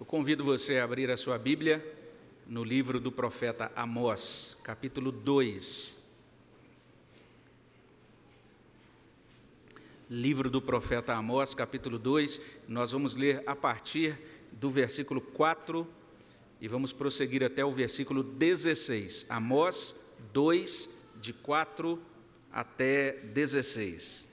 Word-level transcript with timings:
Eu 0.00 0.06
convido 0.06 0.44
você 0.44 0.78
a 0.78 0.84
abrir 0.84 1.10
a 1.10 1.16
sua 1.16 1.36
Bíblia 1.36 1.84
no 2.46 2.62
livro 2.62 3.00
do 3.00 3.10
profeta 3.10 3.72
Amós, 3.74 4.56
capítulo 4.62 5.10
2. 5.10 5.98
Livro 10.08 10.48
do 10.48 10.62
profeta 10.62 11.14
Amós, 11.14 11.52
capítulo 11.52 11.98
2, 11.98 12.40
nós 12.68 12.92
vamos 12.92 13.16
ler 13.16 13.42
a 13.44 13.56
partir 13.56 14.16
do 14.52 14.70
versículo 14.70 15.20
4 15.20 15.84
e 16.60 16.68
vamos 16.68 16.92
prosseguir 16.92 17.42
até 17.42 17.64
o 17.64 17.72
versículo 17.72 18.22
16. 18.22 19.26
Amós 19.28 19.96
2, 20.32 20.90
de 21.20 21.32
4 21.32 22.00
até 22.52 23.14
16. 23.34 24.28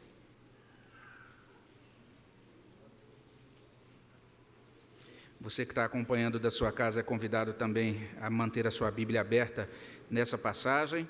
Você 5.45 5.63
que 5.63 5.73
está 5.73 5.85
acompanhando 5.85 6.39
da 6.39 6.49
sua 6.49 6.71
casa 6.71 7.01
é 7.01 7.03
convidado 7.03 7.53
também 7.53 8.09
a 8.19 8.31
manter 8.31 8.65
a 8.65 8.71
sua 8.71 8.89
Bíblia 8.89 9.21
aberta 9.21 9.69
nessa 10.09 10.39
passagem. 10.39 11.07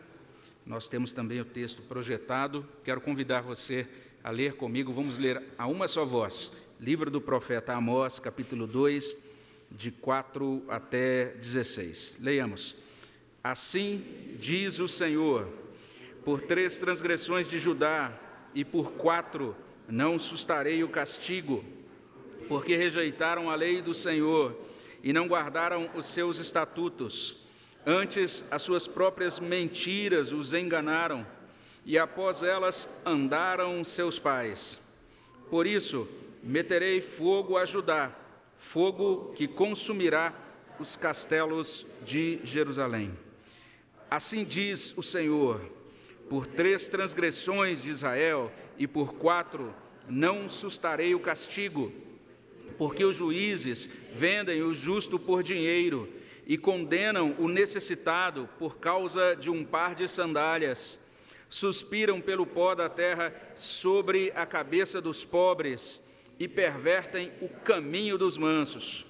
Nós 0.65 0.89
temos 0.89 1.13
também 1.13 1.39
o 1.39 1.45
texto 1.45 1.81
projetado. 1.83 2.67
Quero 2.83 2.99
convidar 2.99 3.39
você 3.39 3.87
a 4.21 4.29
ler 4.29 4.55
comigo. 4.55 4.91
Vamos 4.91 5.17
ler 5.17 5.41
a 5.57 5.67
uma 5.67 5.87
só 5.87 6.03
voz. 6.03 6.51
Livro 6.81 7.09
do 7.09 7.21
profeta 7.21 7.75
Amós, 7.75 8.19
capítulo 8.19 8.67
2, 8.67 9.17
de 9.71 9.89
4 9.89 10.65
até 10.67 11.27
16. 11.35 12.17
Leiamos. 12.19 12.75
Assim 13.41 14.35
diz 14.37 14.79
o 14.79 14.87
Senhor: 14.89 15.47
por 16.25 16.41
três 16.41 16.77
transgressões 16.77 17.47
de 17.47 17.57
Judá 17.57 18.11
e 18.53 18.65
por 18.65 18.91
quatro 18.91 19.55
não 19.87 20.19
sustarei 20.19 20.83
o 20.83 20.89
castigo 20.89 21.63
porque 22.47 22.75
rejeitaram 22.75 23.49
a 23.49 23.55
lei 23.55 23.81
do 23.81 23.93
Senhor 23.93 24.55
e 25.03 25.13
não 25.13 25.27
guardaram 25.27 25.89
os 25.95 26.05
seus 26.07 26.37
estatutos. 26.37 27.37
Antes, 27.85 28.43
as 28.49 28.63
suas 28.63 28.87
próprias 28.87 29.39
mentiras 29.39 30.31
os 30.31 30.53
enganaram, 30.53 31.25
e 31.85 31.99
após 31.99 32.41
elas 32.41 32.89
andaram 33.05 33.83
seus 33.83 34.17
pais. 34.17 34.79
Por 35.51 35.67
isso, 35.67 36.07
meterei 36.41 36.99
fogo 37.01 37.57
a 37.57 37.65
Judá, 37.65 38.11
fogo 38.57 39.33
que 39.35 39.47
consumirá 39.47 40.33
os 40.79 40.95
castelos 40.95 41.85
de 42.03 42.39
Jerusalém. 42.43 43.15
Assim 44.09 44.43
diz 44.43 44.97
o 44.97 45.03
Senhor: 45.03 45.61
por 46.29 46.47
três 46.47 46.87
transgressões 46.87 47.83
de 47.83 47.91
Israel 47.91 48.51
e 48.77 48.87
por 48.87 49.13
quatro 49.13 49.73
não 50.09 50.49
sustarei 50.49 51.13
o 51.13 51.19
castigo 51.19 51.93
porque 52.77 53.03
os 53.03 53.15
juízes 53.15 53.89
vendem 54.13 54.61
o 54.61 54.73
justo 54.73 55.19
por 55.19 55.43
dinheiro 55.43 56.09
e 56.47 56.57
condenam 56.57 57.35
o 57.39 57.47
necessitado 57.47 58.49
por 58.59 58.77
causa 58.77 59.35
de 59.35 59.49
um 59.49 59.63
par 59.63 59.95
de 59.95 60.07
sandálias. 60.07 60.99
Suspiram 61.49 62.21
pelo 62.21 62.45
pó 62.45 62.75
da 62.75 62.89
terra 62.89 63.33
sobre 63.55 64.31
a 64.35 64.45
cabeça 64.45 65.01
dos 65.01 65.23
pobres 65.23 66.01
e 66.39 66.47
pervertem 66.47 67.31
o 67.41 67.47
caminho 67.47 68.17
dos 68.17 68.37
mansos. 68.37 69.05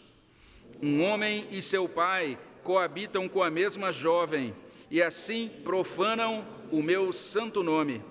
Um 0.81 1.01
homem 1.01 1.47
e 1.51 1.61
seu 1.61 1.87
pai 1.87 2.37
coabitam 2.63 3.27
com 3.27 3.41
a 3.41 3.49
mesma 3.49 3.91
jovem 3.91 4.53
e 4.89 5.01
assim 5.01 5.49
profanam 5.63 6.45
o 6.71 6.81
meu 6.81 7.11
santo 7.11 7.63
nome 7.63 8.01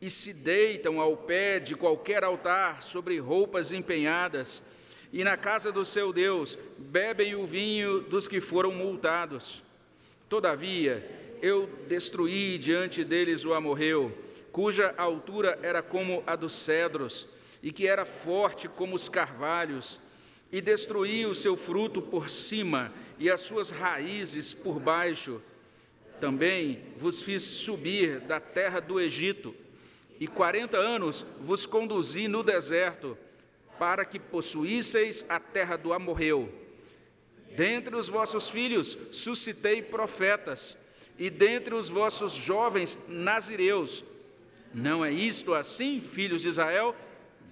e 0.00 0.10
se 0.10 0.32
deitam 0.32 1.00
ao 1.00 1.16
pé 1.16 1.58
de 1.58 1.74
qualquer 1.74 2.22
altar 2.22 2.82
sobre 2.82 3.18
roupas 3.18 3.72
empenhadas 3.72 4.62
e 5.12 5.22
na 5.24 5.36
casa 5.36 5.70
do 5.70 5.84
seu 5.84 6.12
Deus 6.12 6.58
bebem 6.78 7.34
o 7.34 7.46
vinho 7.46 8.00
dos 8.00 8.26
que 8.26 8.40
foram 8.40 8.72
multados. 8.72 9.62
Todavia, 10.28 11.08
eu 11.40 11.68
destruí 11.88 12.58
diante 12.58 13.04
deles 13.04 13.44
o 13.44 13.54
amorreu, 13.54 14.16
cuja 14.50 14.94
altura 14.96 15.58
era 15.62 15.82
como 15.82 16.22
a 16.26 16.34
dos 16.34 16.52
cedros, 16.52 17.28
e 17.62 17.70
que 17.72 17.86
era 17.86 18.04
forte 18.04 18.68
como 18.68 18.94
os 18.94 19.08
carvalhos, 19.08 20.00
e 20.52 20.60
destruí 20.60 21.26
o 21.26 21.34
seu 21.34 21.56
fruto 21.56 22.00
por 22.00 22.30
cima 22.30 22.92
e 23.18 23.30
as 23.30 23.40
suas 23.40 23.70
raízes 23.70 24.54
por 24.54 24.78
baixo. 24.78 25.42
Também 26.20 26.82
vos 26.96 27.20
fiz 27.20 27.42
subir 27.42 28.20
da 28.20 28.40
terra 28.40 28.80
do 28.80 29.00
Egito, 29.00 29.54
e 30.18 30.26
quarenta 30.26 30.78
anos 30.78 31.26
vos 31.40 31.66
conduzi 31.66 32.26
no 32.26 32.42
deserto, 32.42 33.18
para 33.78 34.04
que 34.04 34.18
possuísseis 34.18 35.24
a 35.28 35.38
terra 35.38 35.76
do 35.76 35.92
amorreu. 35.92 36.52
Dentre 37.56 37.96
os 37.96 38.08
vossos 38.08 38.50
filhos 38.50 38.98
suscitei 39.10 39.80
profetas, 39.80 40.76
e 41.18 41.30
dentre 41.30 41.74
os 41.74 41.88
vossos 41.88 42.32
jovens 42.32 42.98
nazireus. 43.08 44.04
Não 44.74 45.02
é 45.04 45.10
isto 45.10 45.54
assim, 45.54 46.00
filhos 46.00 46.42
de 46.42 46.48
Israel? 46.48 46.94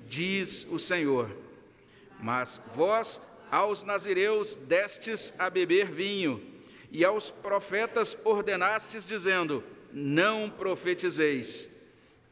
Diz 0.07 0.67
o 0.71 0.79
Senhor. 0.79 1.35
Mas 2.21 2.61
vós 2.75 3.21
aos 3.51 3.85
nazireus 3.85 4.57
destes 4.57 5.33
a 5.39 5.49
beber 5.49 5.87
vinho, 5.87 6.43
e 6.91 7.05
aos 7.05 7.31
profetas 7.31 8.17
ordenastes, 8.25 9.05
dizendo: 9.05 9.65
Não 9.93 10.51
profetizeis. 10.51 11.71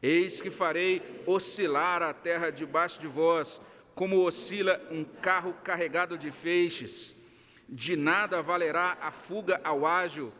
Eis 0.01 0.41
que 0.41 0.49
farei 0.49 1.01
oscilar 1.25 2.03
a 2.03 2.13
terra 2.13 2.51
debaixo 2.51 2.99
de 2.99 3.07
vós, 3.07 3.61
como 3.95 4.23
oscila 4.25 4.81
um 4.89 5.03
carro 5.03 5.53
carregado 5.63 6.17
de 6.17 6.31
feixes. 6.31 7.15
De 7.67 7.95
nada 7.95 8.41
valerá 8.41 8.97
a 9.01 9.11
fuga 9.11 9.59
ao 9.63 9.85
ágil, 9.85 10.31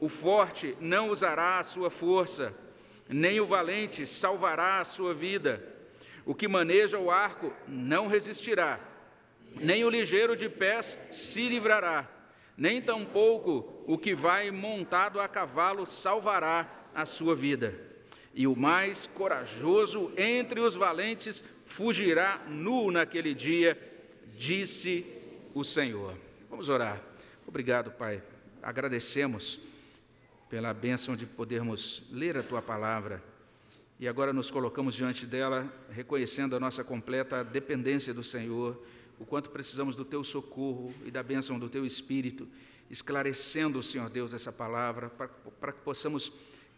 o 0.00 0.08
forte 0.08 0.76
não 0.80 1.10
usará 1.10 1.58
a 1.58 1.64
sua 1.64 1.90
força, 1.90 2.54
nem 3.08 3.40
o 3.40 3.46
valente 3.46 4.06
salvará 4.06 4.80
a 4.80 4.84
sua 4.84 5.12
vida. 5.12 5.62
O 6.24 6.34
que 6.34 6.48
maneja 6.48 6.98
o 6.98 7.10
arco 7.10 7.52
não 7.66 8.06
resistirá, 8.06 8.80
nem 9.56 9.84
o 9.84 9.90
ligeiro 9.90 10.36
de 10.36 10.48
pés 10.48 10.98
se 11.10 11.48
livrará, 11.48 12.08
nem 12.56 12.80
tampouco 12.80 13.84
o 13.86 13.98
que 13.98 14.14
vai 14.14 14.50
montado 14.50 15.20
a 15.20 15.28
cavalo 15.28 15.84
salvará 15.84 16.88
a 16.94 17.04
sua 17.04 17.34
vida. 17.34 17.74
E 18.32 18.46
o 18.46 18.54
mais 18.54 19.06
corajoso 19.06 20.12
entre 20.16 20.60
os 20.60 20.76
valentes 20.76 21.42
fugirá 21.70 22.44
nu 22.48 22.90
naquele 22.90 23.32
dia, 23.32 23.78
disse 24.36 25.06
o 25.54 25.62
Senhor. 25.62 26.16
Vamos 26.50 26.68
orar. 26.68 27.00
Obrigado, 27.46 27.92
Pai. 27.92 28.20
Agradecemos 28.60 29.60
pela 30.50 30.74
bênção 30.74 31.14
de 31.14 31.26
podermos 31.26 32.02
ler 32.10 32.36
a 32.36 32.42
tua 32.42 32.60
palavra 32.60 33.22
e 34.00 34.08
agora 34.08 34.32
nos 34.32 34.50
colocamos 34.50 34.96
diante 34.96 35.24
dela, 35.24 35.72
reconhecendo 35.90 36.56
a 36.56 36.60
nossa 36.60 36.82
completa 36.82 37.44
dependência 37.44 38.12
do 38.12 38.24
Senhor, 38.24 38.84
o 39.20 39.24
quanto 39.24 39.48
precisamos 39.50 39.94
do 39.94 40.04
teu 40.04 40.24
socorro 40.24 40.92
e 41.04 41.10
da 41.10 41.22
bênção 41.22 41.56
do 41.56 41.68
teu 41.68 41.86
Espírito, 41.86 42.48
esclarecendo, 42.90 43.80
Senhor 43.80 44.10
Deus, 44.10 44.34
essa 44.34 44.50
palavra, 44.50 45.08
para, 45.08 45.72
que 45.72 45.80
possamos 45.84 46.32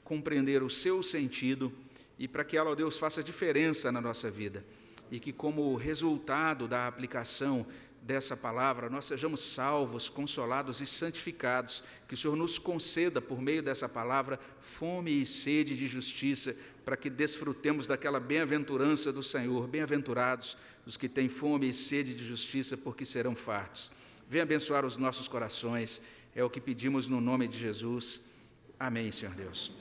compreender 0.05 0.63
o 0.63 0.69
seu 0.69 1.03
sentido 1.03 1.73
e 2.19 2.29
para 2.29 2.45
que 2.45 2.59
ela, 2.59 2.71
ó 2.71 2.75
Deus, 2.75 2.99
faça 2.99 3.23
diferença 3.23 3.91
na 3.91 4.01
nossa 4.01 4.31
vida 4.31 4.63
e 5.13 5.21
que, 5.21 5.31
como 5.31 5.77
resultado 5.77 6.67
da 6.67 6.87
aplicação 6.87 7.67
dessa 8.01 8.35
palavra, 8.35 8.89
nós 8.89 9.05
sejamos 9.05 9.43
salvos, 9.43 10.09
consolados 10.09 10.81
e 10.81 10.87
santificados. 10.87 11.85
Que 12.09 12.15
o 12.15 12.17
Senhor 12.17 12.35
nos 12.35 12.59
conceda, 12.59 13.21
por 13.21 13.39
meio 13.39 13.63
dessa 13.63 13.87
palavra, 13.87 14.41
fome 14.59 15.21
e 15.21 15.27
sede 15.27 15.77
de 15.77 15.87
justiça, 15.87 16.57
para 16.83 16.97
que 16.97 17.11
desfrutemos 17.11 17.87
daquela 17.87 18.19
bem-aventurança 18.19 19.13
do 19.13 19.23
Senhor. 19.23 19.69
Bem-aventurados 19.69 20.57
os 20.87 20.97
que 20.97 21.11
têm 21.11 21.29
fome 21.29 21.69
e 21.69 21.75
sede 21.75 22.15
de 22.15 22.25
justiça, 22.25 22.75
porque 22.75 23.05
serão 23.05 23.35
fartos. 23.35 23.93
Venha 24.27 24.45
abençoar 24.45 24.83
os 24.83 24.97
nossos 24.97 25.29
corações, 25.29 26.01
é 26.35 26.43
o 26.43 26.49
que 26.49 26.59
pedimos 26.59 27.07
no 27.07 27.21
nome 27.21 27.47
de 27.47 27.59
Jesus. 27.59 28.23
Amém, 28.81 29.13
Senhor 29.13 29.35
Deus. 29.35 29.73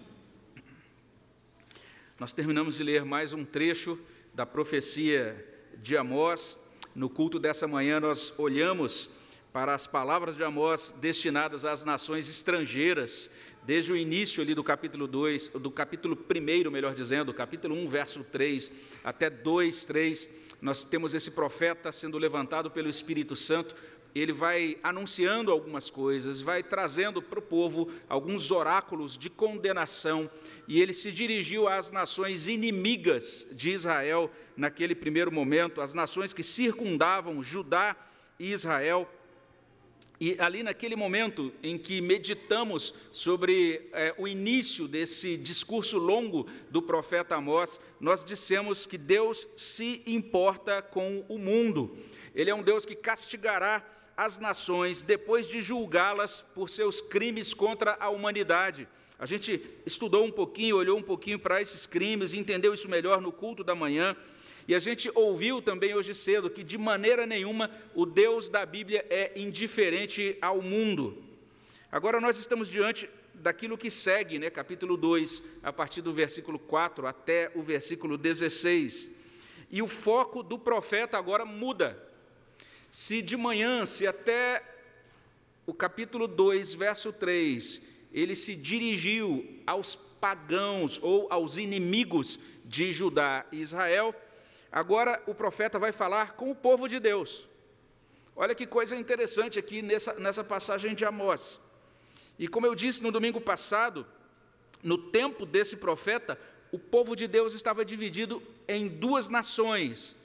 Nós 2.19 2.33
terminamos 2.33 2.75
de 2.75 2.83
ler 2.83 3.06
mais 3.06 3.31
um 3.31 3.45
trecho 3.45 3.98
da 4.33 4.45
profecia 4.45 5.45
de 5.78 5.98
Amós. 5.98 6.60
No 6.95 7.10
culto 7.10 7.39
dessa 7.39 7.68
manhã, 7.68 8.00
nós 8.00 8.33
olhamos 8.38 9.10
para 9.54 9.74
as 9.74 9.86
palavras 9.86 10.36
de 10.36 10.44
Amós 10.44 10.94
destinadas 11.00 11.66
às 11.66 11.83
nações 11.83 12.30
estrangeiras, 12.30 13.30
desde 13.63 13.92
o 13.92 13.98
início 13.98 14.42
ali 14.42 14.56
do 14.56 14.63
capítulo 14.63 15.07
2, 15.07 15.50
do 15.50 15.69
capítulo 15.69 16.18
1, 16.18 16.72
melhor 16.72 16.94
dizendo, 16.94 17.33
capítulo 17.33 17.75
1, 17.75 17.88
verso 17.88 18.24
3, 18.24 18.72
até 19.04 19.30
2, 19.30 19.86
3, 19.86 20.30
nós 20.62 20.86
temos 20.86 21.13
esse 21.13 21.31
profeta 21.31 21.92
sendo 21.92 22.18
levantado 22.18 22.72
pelo 22.72 22.89
Espírito 22.89 23.36
Santo 23.36 23.75
ele 24.13 24.33
vai 24.33 24.78
anunciando 24.83 25.51
algumas 25.51 25.89
coisas, 25.89 26.42
vai 26.42 26.62
trazendo 26.62 27.22
para 27.22 27.39
o 27.39 27.42
povo 27.42 27.89
alguns 28.10 28.51
oráculos 28.51 29.18
de 29.18 29.30
condenação, 29.30 30.30
e 30.71 30.81
ele 30.81 30.94
se 30.94 31.12
dirigiu 31.12 31.68
às 31.68 31.91
nações 31.91 32.47
inimigas 32.47 33.45
de 33.51 33.71
Israel 33.71 34.31
naquele 34.56 34.95
primeiro 34.95 35.29
momento, 35.29 35.81
as 35.81 35.94
nações 35.94 36.31
que 36.31 36.44
circundavam 36.44 37.44
Judá 37.44 37.94
e 38.39 38.53
Israel, 38.53 39.06
E 40.18 40.38
ali 40.39 40.63
naquele 40.63 40.95
momento 40.95 41.51
em 41.62 41.77
que 41.77 42.00
meditamos 42.00 42.94
sobre 43.12 43.89
é, 43.91 44.15
o 44.18 44.25
início 44.25 44.88
desse 44.88 45.35
discurso 45.35 45.97
longo 45.97 46.47
do 46.69 46.81
profeta 46.81 47.35
Amós, 47.35 47.77
nós 48.00 48.23
dissemos 48.23 48.85
que 48.85 48.97
Deus 48.97 49.45
se 49.57 50.01
importa 50.06 50.81
com 50.81 51.25
o 51.27 51.38
mundo. 51.38 51.97
Ele 52.33 52.50
é 52.50 52.56
um 52.56 52.63
Deus 52.63 52.85
que 52.85 52.95
castigará 52.95 53.85
as 54.15 54.39
nações 54.39 55.03
depois 55.03 55.50
de 55.50 55.62
julgá-las 55.62 56.41
por 56.56 56.69
seus 56.69 57.01
crimes 57.01 57.53
contra 57.53 57.97
a 58.00 58.09
humanidade. 58.09 58.88
A 59.21 59.27
gente 59.27 59.62
estudou 59.85 60.25
um 60.25 60.31
pouquinho, 60.31 60.77
olhou 60.77 60.97
um 60.97 61.03
pouquinho 61.03 61.38
para 61.38 61.62
esses 61.62 61.85
crimes, 61.85 62.33
entendeu 62.33 62.73
isso 62.73 62.89
melhor 62.89 63.21
no 63.21 63.31
culto 63.31 63.63
da 63.63 63.75
manhã. 63.75 64.18
E 64.68 64.73
a 64.73 64.79
gente 64.79 65.12
ouviu 65.13 65.62
também 65.62 65.94
hoje 65.94 66.15
cedo 66.15 66.50
que, 66.50 66.63
de 66.63 66.75
maneira 66.75 67.27
nenhuma, 67.27 67.69
o 67.94 68.03
Deus 68.03 68.50
da 68.50 68.65
Bíblia 68.65 69.06
é 69.12 69.31
indiferente 69.35 70.35
ao 70.41 70.59
mundo. 70.59 71.23
Agora 71.91 72.19
nós 72.19 72.39
estamos 72.39 72.68
diante 72.68 73.07
daquilo 73.35 73.77
que 73.77 73.91
segue, 73.91 74.39
né, 74.39 74.50
capítulo 74.50 74.97
2, 74.97 75.44
a 75.62 75.71
partir 75.71 76.01
do 76.01 76.12
versículo 76.12 76.57
4 76.57 77.06
até 77.06 77.51
o 77.53 77.62
versículo 77.62 78.18
16. 78.18 79.12
E 79.69 79.83
o 79.83 79.88
foco 79.88 80.41
do 80.41 80.57
profeta 80.57 81.19
agora 81.19 81.45
muda. 81.45 81.95
Se 82.89 83.21
de 83.21 83.38
manhã, 83.38 83.85
se 83.85 84.07
até 84.07 84.63
o 85.68 85.75
capítulo 85.75 86.27
2, 86.27 86.73
verso 86.73 87.13
3, 87.13 87.91
ele 88.12 88.36
se 88.36 88.56
dirigiu 88.56 89.62
aos 89.66 89.96
pagãos 89.96 91.00
ou 91.02 91.28
aos 91.31 91.58
inimigos 91.58 92.40
de 92.66 92.92
Judá 92.92 93.46
e 93.52 93.62
Israel, 93.62 94.16
Agora 94.72 95.22
o 95.28 95.36
profeta 95.36 95.78
vai 95.78 95.92
falar 95.92 96.34
com 96.34 96.50
o 96.50 96.56
povo 96.56 96.88
de 96.88 97.00
Deus. 97.00 97.46
Olha 98.34 98.56
que 98.56 98.66
coisa 98.66 98.96
interessante 98.96 99.60
aqui 99.60 99.81
nessa, 99.81 100.13
nessa 100.13 100.44
passagem 100.44 100.96
de 100.96 101.04
Amós. 101.04 101.60
E 102.40 102.48
como 102.48 102.66
eu 102.66 102.74
disse 102.74 103.04
no 103.04 103.12
domingo 103.12 103.42
passado, 103.42 104.08
no 104.81 104.98
tempo 104.98 105.46
desse 105.46 105.75
profeta, 105.75 106.40
o 106.72 106.80
povo 106.80 107.18
de 107.18 107.28
Deus 107.28 107.54
estava 107.54 107.84
dividido 107.84 108.42
em 108.66 108.88
duas 108.88 109.28
nações. 109.28 110.16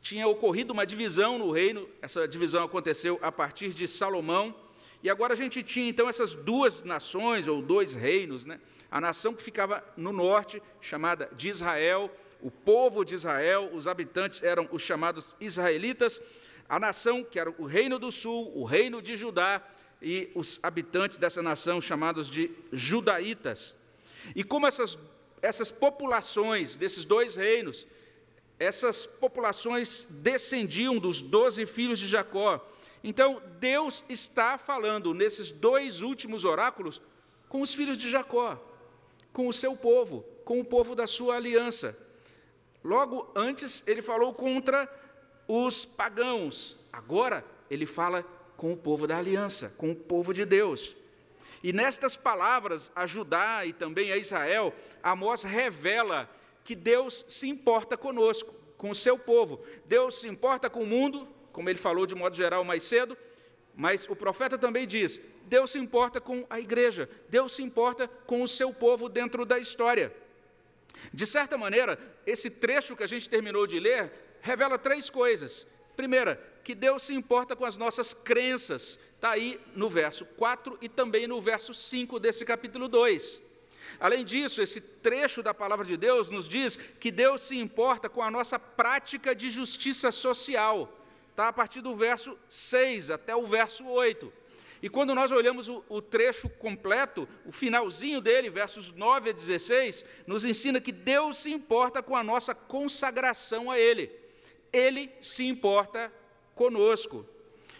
Tinha 0.00 0.28
ocorrido 0.28 0.72
uma 0.72 0.86
divisão 0.86 1.36
no 1.36 1.50
reino, 1.50 1.88
essa 2.00 2.28
divisão 2.28 2.62
aconteceu 2.62 3.18
a 3.20 3.32
partir 3.32 3.70
de 3.70 3.88
Salomão, 3.88 4.54
e 5.04 5.10
agora 5.10 5.34
a 5.34 5.36
gente 5.36 5.62
tinha 5.62 5.88
então 5.88 6.08
essas 6.08 6.34
duas 6.34 6.82
nações, 6.82 7.46
ou 7.46 7.60
dois 7.60 7.92
reinos, 7.92 8.46
né? 8.46 8.58
a 8.90 8.98
nação 9.02 9.34
que 9.34 9.42
ficava 9.42 9.84
no 9.98 10.14
norte, 10.14 10.62
chamada 10.80 11.28
de 11.36 11.50
Israel, 11.50 12.10
o 12.40 12.50
povo 12.50 13.04
de 13.04 13.14
Israel, 13.14 13.68
os 13.74 13.86
habitantes 13.86 14.42
eram 14.42 14.66
os 14.72 14.80
chamados 14.80 15.36
israelitas, 15.38 16.22
a 16.66 16.80
nação, 16.80 17.22
que 17.22 17.38
era 17.38 17.50
o 17.58 17.66
reino 17.66 17.98
do 17.98 18.10
sul, 18.10 18.50
o 18.56 18.64
reino 18.64 19.02
de 19.02 19.14
Judá, 19.14 19.62
e 20.00 20.30
os 20.34 20.58
habitantes 20.62 21.18
dessa 21.18 21.42
nação 21.42 21.82
chamados 21.82 22.30
de 22.30 22.50
judaítas. 22.72 23.76
E 24.34 24.42
como 24.42 24.66
essas, 24.66 24.98
essas 25.42 25.70
populações 25.70 26.76
desses 26.76 27.04
dois 27.04 27.36
reinos, 27.36 27.86
essas 28.58 29.04
populações 29.04 30.06
descendiam 30.08 30.98
dos 30.98 31.20
doze 31.20 31.66
filhos 31.66 31.98
de 31.98 32.08
Jacó. 32.08 32.66
Então, 33.06 33.42
Deus 33.60 34.02
está 34.08 34.56
falando 34.56 35.12
nesses 35.12 35.50
dois 35.50 36.00
últimos 36.00 36.42
oráculos 36.46 37.02
com 37.50 37.60
os 37.60 37.74
filhos 37.74 37.98
de 37.98 38.10
Jacó, 38.10 38.58
com 39.30 39.46
o 39.46 39.52
seu 39.52 39.76
povo, 39.76 40.24
com 40.42 40.58
o 40.58 40.64
povo 40.64 40.94
da 40.94 41.06
sua 41.06 41.36
aliança. 41.36 41.96
Logo 42.82 43.30
antes, 43.36 43.86
ele 43.86 44.00
falou 44.00 44.32
contra 44.32 44.90
os 45.46 45.84
pagãos. 45.84 46.78
Agora, 46.90 47.44
ele 47.70 47.84
fala 47.84 48.24
com 48.56 48.72
o 48.72 48.76
povo 48.76 49.06
da 49.06 49.18
aliança, 49.18 49.74
com 49.76 49.90
o 49.90 49.96
povo 49.96 50.32
de 50.32 50.46
Deus. 50.46 50.96
E 51.62 51.74
nestas 51.74 52.16
palavras, 52.16 52.90
a 52.96 53.06
Judá 53.06 53.66
e 53.66 53.74
também 53.74 54.12
a 54.12 54.16
Israel, 54.16 54.74
Amós 55.02 55.42
revela 55.42 56.28
que 56.64 56.74
Deus 56.74 57.26
se 57.28 57.48
importa 57.50 57.98
conosco, 57.98 58.54
com 58.78 58.88
o 58.88 58.94
seu 58.94 59.18
povo. 59.18 59.60
Deus 59.84 60.20
se 60.20 60.26
importa 60.28 60.70
com 60.70 60.82
o 60.82 60.86
mundo, 60.86 61.28
como 61.54 61.70
ele 61.70 61.78
falou 61.78 62.04
de 62.04 62.16
modo 62.16 62.36
geral 62.36 62.64
mais 62.64 62.82
cedo, 62.82 63.16
mas 63.74 64.06
o 64.08 64.16
profeta 64.16 64.58
também 64.58 64.86
diz: 64.86 65.20
Deus 65.44 65.70
se 65.70 65.78
importa 65.78 66.20
com 66.20 66.44
a 66.50 66.60
igreja, 66.60 67.08
Deus 67.28 67.54
se 67.54 67.62
importa 67.62 68.08
com 68.26 68.42
o 68.42 68.48
seu 68.48 68.74
povo 68.74 69.08
dentro 69.08 69.46
da 69.46 69.58
história. 69.58 70.12
De 71.12 71.24
certa 71.24 71.56
maneira, 71.56 71.98
esse 72.26 72.50
trecho 72.50 72.96
que 72.96 73.04
a 73.04 73.06
gente 73.06 73.28
terminou 73.28 73.66
de 73.66 73.78
ler 73.78 74.12
revela 74.40 74.76
três 74.76 75.08
coisas. 75.08 75.66
Primeira, 75.96 76.42
que 76.64 76.74
Deus 76.74 77.04
se 77.04 77.14
importa 77.14 77.54
com 77.54 77.64
as 77.64 77.76
nossas 77.76 78.12
crenças, 78.12 78.98
está 79.14 79.30
aí 79.30 79.60
no 79.76 79.88
verso 79.88 80.24
4 80.24 80.76
e 80.80 80.88
também 80.88 81.28
no 81.28 81.40
verso 81.40 81.72
5 81.72 82.18
desse 82.18 82.44
capítulo 82.44 82.88
2. 82.88 83.40
Além 84.00 84.24
disso, 84.24 84.60
esse 84.60 84.80
trecho 84.80 85.40
da 85.40 85.54
palavra 85.54 85.84
de 85.84 85.96
Deus 85.96 86.30
nos 86.30 86.48
diz 86.48 86.76
que 86.98 87.12
Deus 87.12 87.42
se 87.42 87.56
importa 87.56 88.08
com 88.08 88.22
a 88.22 88.30
nossa 88.30 88.58
prática 88.58 89.34
de 89.34 89.50
justiça 89.50 90.10
social, 90.10 90.90
está 91.34 91.48
a 91.48 91.52
partir 91.52 91.80
do 91.80 91.96
verso 91.96 92.38
6 92.48 93.10
até 93.10 93.34
o 93.34 93.44
verso 93.44 93.84
8. 93.84 94.32
E 94.80 94.88
quando 94.88 95.16
nós 95.16 95.32
olhamos 95.32 95.66
o, 95.66 95.84
o, 95.88 96.00
trecho 96.00 96.48
completo, 96.48 97.28
o 97.44 97.50
finalzinho 97.50 98.20
dele, 98.20 98.50
versos 98.50 98.92
9 98.92 99.30
a 99.30 99.32
16, 99.32 100.04
nos 100.28 100.44
ensina 100.44 100.80
que 100.80 100.92
Deus 100.92 101.38
se 101.38 101.50
importa 101.50 102.02
com 102.04 102.14
a 102.16 102.22
nossa 102.22 102.54
consagração 102.54 103.68
a 103.68 103.78
Ele. 103.78 104.12
Ele 104.72 105.10
se 105.20 105.44
importa 105.44 106.12
conosco. 106.54 107.26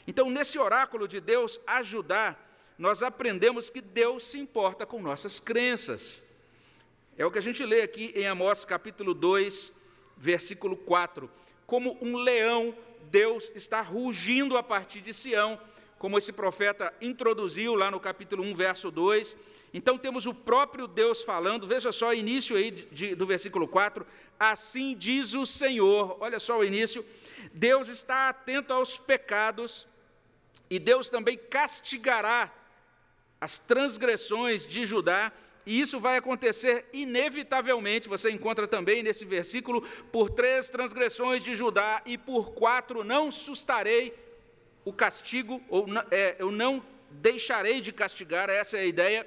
Então, 0.05 0.29
nesse 0.29 0.59
oráculo 0.59 1.07
de 1.07 1.21
Deus 1.21 1.61
ajudar, 1.65 2.75
nós 2.77 3.05
aprendemos 3.05 3.71
que 3.71 3.81
Deus 3.81 4.25
se 4.25 4.39
importa 4.39 4.85
com 4.85 5.01
nossas 5.01 5.39
crenças. 5.39 6.25
É 7.17 7.25
o 7.25 7.31
que 7.31 7.39
a 7.39 7.43
gente 7.43 7.65
lê 7.65 7.83
aqui 7.83 8.13
em 8.17 8.27
Amós 8.27 8.65
capítulo 8.65 9.15
2, 9.15 9.73
versículo 10.17 10.77
4. 10.77 11.31
Como 11.67 11.97
um 12.01 12.17
leão, 12.17 12.77
Deus 13.11 13.51
está 13.55 13.81
rugindo 13.81 14.57
a 14.57 14.63
partir 14.63 15.01
de 15.01 15.13
Sião 15.15 15.59
como 15.99 16.19
esse 16.19 16.33
profeta 16.33 16.93
introduziu 17.01 17.75
lá 17.75 17.91
no 17.91 17.99
capítulo 17.99 18.43
1, 18.45 18.55
verso 18.55 18.91
2. 18.91 19.37
Então 19.73 19.97
temos 19.97 20.27
o 20.27 20.35
próprio 20.35 20.87
Deus 20.87 21.23
falando, 21.23 21.67
veja 21.67 21.91
só 21.91 22.11
o 22.11 22.15
início 22.15 22.57
aí 22.57 22.71
de, 22.71 22.85
de, 22.87 23.15
do 23.15 23.27
versículo 23.27 23.67
4. 23.67 24.07
Assim 24.39 24.95
diz 24.97 25.35
o 25.35 25.47
Senhor, 25.47 26.17
olha 26.21 26.39
só 26.39 26.59
o 26.59 26.65
início. 26.65 27.05
Deus 27.53 27.89
está 27.89 28.29
atento 28.29 28.73
aos 28.73 28.99
pecados 28.99 29.89
e 30.69 30.79
Deus 30.79 31.09
também 31.09 31.37
castigará 31.37 32.53
as 33.41 33.59
transgressões 33.59 34.67
de 34.67 34.87
Judá, 34.87 35.33
e 35.67 35.81
isso 35.81 35.99
vai 35.99 36.17
acontecer 36.17 36.85
inevitavelmente, 36.93 38.09
você 38.09 38.31
encontra 38.31 38.69
também 38.69 39.03
nesse 39.03 39.25
versículo, 39.25 39.81
por 40.13 40.31
três 40.31 40.69
transgressões 40.69 41.43
de 41.43 41.55
Judá 41.55 42.03
e 42.05 42.19
por 42.19 42.53
quatro 42.53 43.03
não 43.03 43.31
sustarei 43.31 44.15
o 44.85 44.93
castigo, 44.93 45.63
ou 45.69 45.87
é, 46.11 46.37
eu 46.39 46.51
não 46.51 46.85
deixarei 47.11 47.81
de 47.81 47.93
castigar, 47.93 48.51
essa 48.51 48.77
é 48.77 48.81
a 48.81 48.87
ideia. 48.87 49.27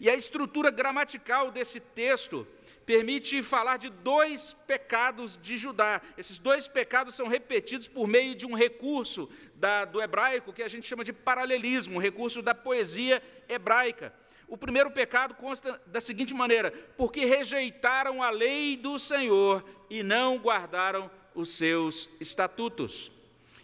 E 0.00 0.08
a 0.08 0.14
estrutura 0.14 0.70
gramatical 0.70 1.50
desse 1.50 1.78
texto 1.78 2.46
permite 2.86 3.42
falar 3.42 3.76
de 3.76 3.90
dois 3.90 4.54
pecados 4.66 5.38
de 5.42 5.56
Judá. 5.58 6.00
Esses 6.16 6.38
dois 6.38 6.68
pecados 6.68 7.14
são 7.14 7.28
repetidos 7.28 7.88
por 7.88 8.06
meio 8.06 8.34
de 8.34 8.46
um 8.46 8.54
recurso 8.54 9.28
da, 9.56 9.84
do 9.84 10.00
hebraico 10.00 10.52
que 10.52 10.62
a 10.62 10.68
gente 10.68 10.86
chama 10.86 11.04
de 11.04 11.12
paralelismo, 11.12 11.96
um 11.96 12.00
recurso 12.00 12.40
da 12.40 12.54
poesia 12.54 13.22
hebraica. 13.48 14.14
O 14.48 14.56
primeiro 14.56 14.90
pecado 14.90 15.34
consta 15.34 15.80
da 15.86 16.00
seguinte 16.00 16.34
maneira: 16.34 16.70
porque 16.96 17.24
rejeitaram 17.24 18.22
a 18.22 18.30
lei 18.30 18.76
do 18.76 18.98
Senhor 18.98 19.64
e 19.90 20.02
não 20.02 20.38
guardaram 20.38 21.10
os 21.34 21.50
seus 21.50 22.08
estatutos. 22.20 23.10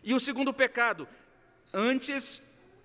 E 0.03 0.13
o 0.13 0.21
segundo 0.21 0.53
pecado, 0.53 1.07
Antes, 1.73 2.43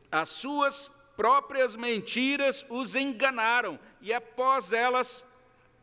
as 0.09 0.29
suas 0.29 0.89
próprias 1.17 1.75
mentiras 1.75 2.65
os 2.69 2.95
enganaram, 2.95 3.77
e 3.99 4.13
após 4.13 4.71
elas 4.71 5.25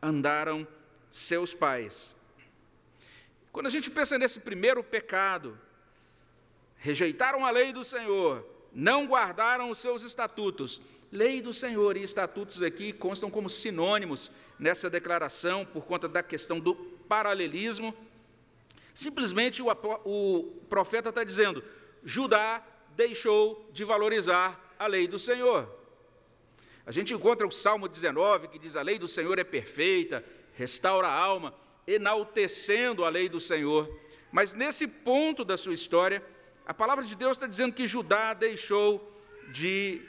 andaram 0.01 0.67
seus 1.11 1.53
pais. 1.53 2.15
Quando 3.51 3.67
a 3.67 3.69
gente 3.69 3.91
pensa 3.91 4.17
nesse 4.17 4.39
primeiro 4.39 4.83
pecado, 4.83 5.57
rejeitaram 6.77 7.45
a 7.45 7.51
lei 7.51 7.71
do 7.71 7.83
Senhor, 7.83 8.45
não 8.73 9.05
guardaram 9.05 9.69
os 9.69 9.77
seus 9.77 10.01
estatutos. 10.01 10.81
Lei 11.15 11.41
do 11.41 11.53
Senhor 11.53 11.95
e 11.95 12.03
estatutos 12.03 12.61
aqui 12.61 12.91
constam 12.91 13.31
como 13.31 13.49
sinônimos 13.49 14.29
nessa 14.59 14.89
declaração 14.89 15.65
por 15.65 15.85
conta 15.85 16.09
da 16.09 16.21
questão 16.21 16.59
do 16.59 16.75
paralelismo. 16.75 17.95
Simplesmente 18.93 19.61
o, 19.61 19.67
o 20.03 20.43
profeta 20.67 21.07
está 21.07 21.23
dizendo: 21.23 21.63
Judá 22.03 22.61
deixou 22.97 23.65
de 23.71 23.85
valorizar 23.85 24.75
a 24.77 24.87
lei 24.87 25.07
do 25.07 25.17
Senhor. 25.17 25.73
A 26.85 26.91
gente 26.91 27.13
encontra 27.13 27.47
o 27.47 27.51
Salmo 27.51 27.87
19, 27.87 28.49
que 28.49 28.59
diz: 28.59 28.75
A 28.75 28.81
lei 28.81 28.99
do 28.99 29.07
Senhor 29.07 29.39
é 29.39 29.43
perfeita, 29.45 30.21
restaura 30.51 31.07
a 31.07 31.13
alma, 31.13 31.55
enaltecendo 31.87 33.05
a 33.05 33.09
lei 33.09 33.29
do 33.29 33.39
Senhor. 33.39 33.89
Mas 34.33 34.53
nesse 34.53 34.85
ponto 34.85 35.45
da 35.45 35.55
sua 35.55 35.73
história, 35.73 36.21
a 36.65 36.73
palavra 36.73 37.05
de 37.05 37.15
Deus 37.15 37.37
está 37.37 37.47
dizendo 37.47 37.71
que 37.71 37.87
Judá 37.87 38.33
deixou 38.33 39.17
de 39.49 40.01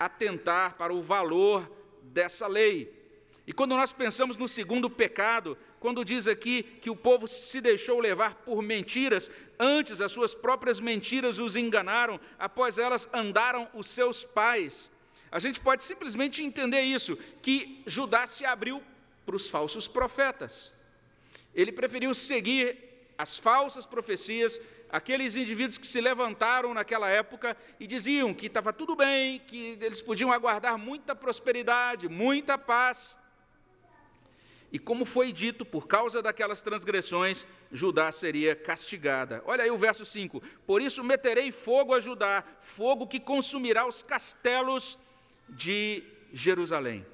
atentar 0.00 0.76
para 0.78 0.94
o 0.94 1.02
valor 1.02 1.70
dessa 2.02 2.46
lei. 2.46 2.98
E 3.46 3.52
quando 3.52 3.76
nós 3.76 3.92
pensamos 3.92 4.36
no 4.38 4.48
segundo 4.48 4.88
pecado, 4.88 5.58
quando 5.78 6.04
diz 6.04 6.26
aqui 6.26 6.62
que 6.62 6.88
o 6.88 6.96
povo 6.96 7.28
se 7.28 7.60
deixou 7.60 8.00
levar 8.00 8.34
por 8.36 8.62
mentiras, 8.62 9.30
antes 9.58 10.00
as 10.00 10.12
suas 10.12 10.34
próprias 10.34 10.80
mentiras 10.80 11.38
os 11.38 11.54
enganaram, 11.54 12.18
após 12.38 12.78
elas 12.78 13.08
andaram 13.12 13.68
os 13.74 13.86
seus 13.88 14.24
pais. 14.24 14.90
A 15.30 15.38
gente 15.38 15.60
pode 15.60 15.84
simplesmente 15.84 16.42
entender 16.42 16.80
isso, 16.80 17.16
que 17.42 17.82
Judá 17.86 18.26
se 18.26 18.44
abriu 18.44 18.82
para 19.26 19.36
os 19.36 19.48
falsos 19.48 19.86
profetas. 19.86 20.72
Ele 21.54 21.72
preferiu 21.72 22.14
seguir 22.14 22.76
as 23.18 23.36
falsas 23.36 23.84
profecias, 23.84 24.60
aqueles 24.90 25.36
indivíduos 25.36 25.78
que 25.78 25.86
se 25.86 26.00
levantaram 26.00 26.74
naquela 26.74 27.08
época 27.08 27.56
e 27.78 27.86
diziam 27.86 28.34
que 28.34 28.46
estava 28.46 28.72
tudo 28.72 28.96
bem, 28.96 29.40
que 29.40 29.78
eles 29.80 30.00
podiam 30.00 30.32
aguardar 30.32 30.76
muita 30.78 31.14
prosperidade, 31.14 32.08
muita 32.08 32.58
paz. 32.58 33.16
E 34.72 34.78
como 34.78 35.04
foi 35.04 35.32
dito, 35.32 35.64
por 35.64 35.88
causa 35.88 36.22
daquelas 36.22 36.62
transgressões, 36.62 37.44
Judá 37.72 38.12
seria 38.12 38.54
castigada. 38.54 39.42
Olha 39.44 39.64
aí 39.64 39.70
o 39.70 39.78
verso 39.78 40.04
5: 40.04 40.40
Por 40.66 40.80
isso 40.80 41.02
meterei 41.02 41.50
fogo 41.50 41.94
a 41.94 42.00
Judá, 42.00 42.44
fogo 42.60 43.06
que 43.06 43.18
consumirá 43.18 43.86
os 43.86 44.02
castelos 44.02 44.98
de 45.48 46.04
Jerusalém. 46.32 47.04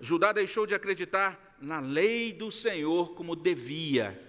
Judá 0.00 0.32
deixou 0.32 0.66
de 0.66 0.74
acreditar 0.74 1.56
na 1.60 1.80
lei 1.80 2.32
do 2.32 2.50
Senhor 2.50 3.14
como 3.14 3.36
devia. 3.36 4.20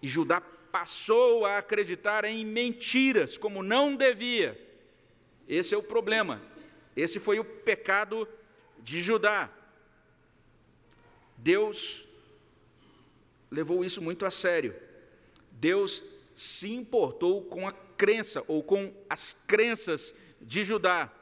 E 0.00 0.08
Judá 0.08 0.42
passou 0.72 1.44
a 1.44 1.58
acreditar 1.58 2.24
em 2.24 2.44
mentiras 2.44 3.36
como 3.36 3.62
não 3.62 3.94
devia. 3.94 4.58
Esse 5.46 5.74
é 5.74 5.78
o 5.78 5.82
problema. 5.82 6.42
Esse 6.96 7.20
foi 7.20 7.38
o 7.38 7.44
pecado 7.44 8.26
de 8.78 9.02
Judá. 9.02 9.50
Deus 11.36 12.08
levou 13.50 13.84
isso 13.84 14.00
muito 14.00 14.24
a 14.24 14.30
sério. 14.30 14.74
Deus 15.50 16.02
se 16.34 16.72
importou 16.72 17.42
com 17.42 17.68
a 17.68 17.72
crença 17.72 18.42
ou 18.48 18.62
com 18.62 18.92
as 19.08 19.34
crenças 19.46 20.14
de 20.40 20.64
Judá. 20.64 21.12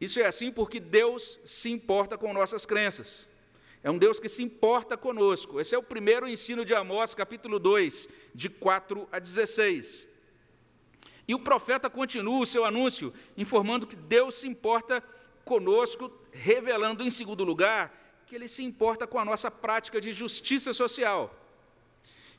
Isso 0.00 0.20
é 0.20 0.26
assim 0.26 0.52
porque 0.52 0.78
Deus 0.78 1.38
se 1.44 1.70
importa 1.70 2.18
com 2.18 2.32
nossas 2.32 2.66
crenças. 2.66 3.26
É 3.82 3.90
um 3.90 3.96
Deus 3.96 4.20
que 4.20 4.28
se 4.28 4.42
importa 4.42 4.96
conosco. 4.96 5.58
Esse 5.58 5.74
é 5.74 5.78
o 5.78 5.82
primeiro 5.82 6.28
ensino 6.28 6.64
de 6.64 6.74
Amós, 6.74 7.14
capítulo 7.14 7.58
2, 7.58 8.08
de 8.34 8.50
4 8.50 9.08
a 9.10 9.18
16. 9.18 10.06
E 11.26 11.34
o 11.34 11.38
profeta 11.38 11.88
continua 11.88 12.40
o 12.40 12.46
seu 12.46 12.64
anúncio, 12.64 13.12
informando 13.36 13.86
que 13.86 13.96
Deus 13.96 14.34
se 14.34 14.46
importa 14.46 15.02
conosco, 15.44 16.12
revelando, 16.30 17.02
em 17.02 17.10
segundo 17.10 17.42
lugar, 17.42 18.22
que 18.26 18.34
ele 18.34 18.48
se 18.48 18.62
importa 18.62 19.06
com 19.06 19.18
a 19.18 19.24
nossa 19.24 19.50
prática 19.50 20.00
de 20.00 20.12
justiça 20.12 20.74
social. 20.74 21.34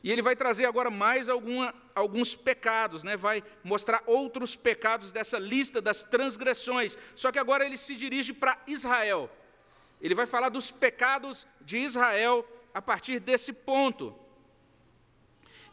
E 0.03 0.11
ele 0.11 0.21
vai 0.21 0.35
trazer 0.35 0.65
agora 0.65 0.89
mais 0.89 1.27
alguma, 1.27 1.73
alguns 1.95 2.35
pecados, 2.35 3.03
né? 3.03 3.17
vai 3.17 3.43
mostrar 3.63 4.03
outros 4.05 4.55
pecados 4.55 5.11
dessa 5.11 5.39
lista 5.39 5.81
das 5.81 6.03
transgressões. 6.03 6.97
Só 7.15 7.31
que 7.31 7.39
agora 7.39 7.65
ele 7.65 7.77
se 7.77 7.95
dirige 7.95 8.33
para 8.33 8.59
Israel. 8.67 9.29
Ele 10.01 10.15
vai 10.15 10.25
falar 10.25 10.49
dos 10.49 10.71
pecados 10.71 11.45
de 11.61 11.77
Israel 11.77 12.45
a 12.73 12.81
partir 12.81 13.19
desse 13.19 13.53
ponto. 13.53 14.15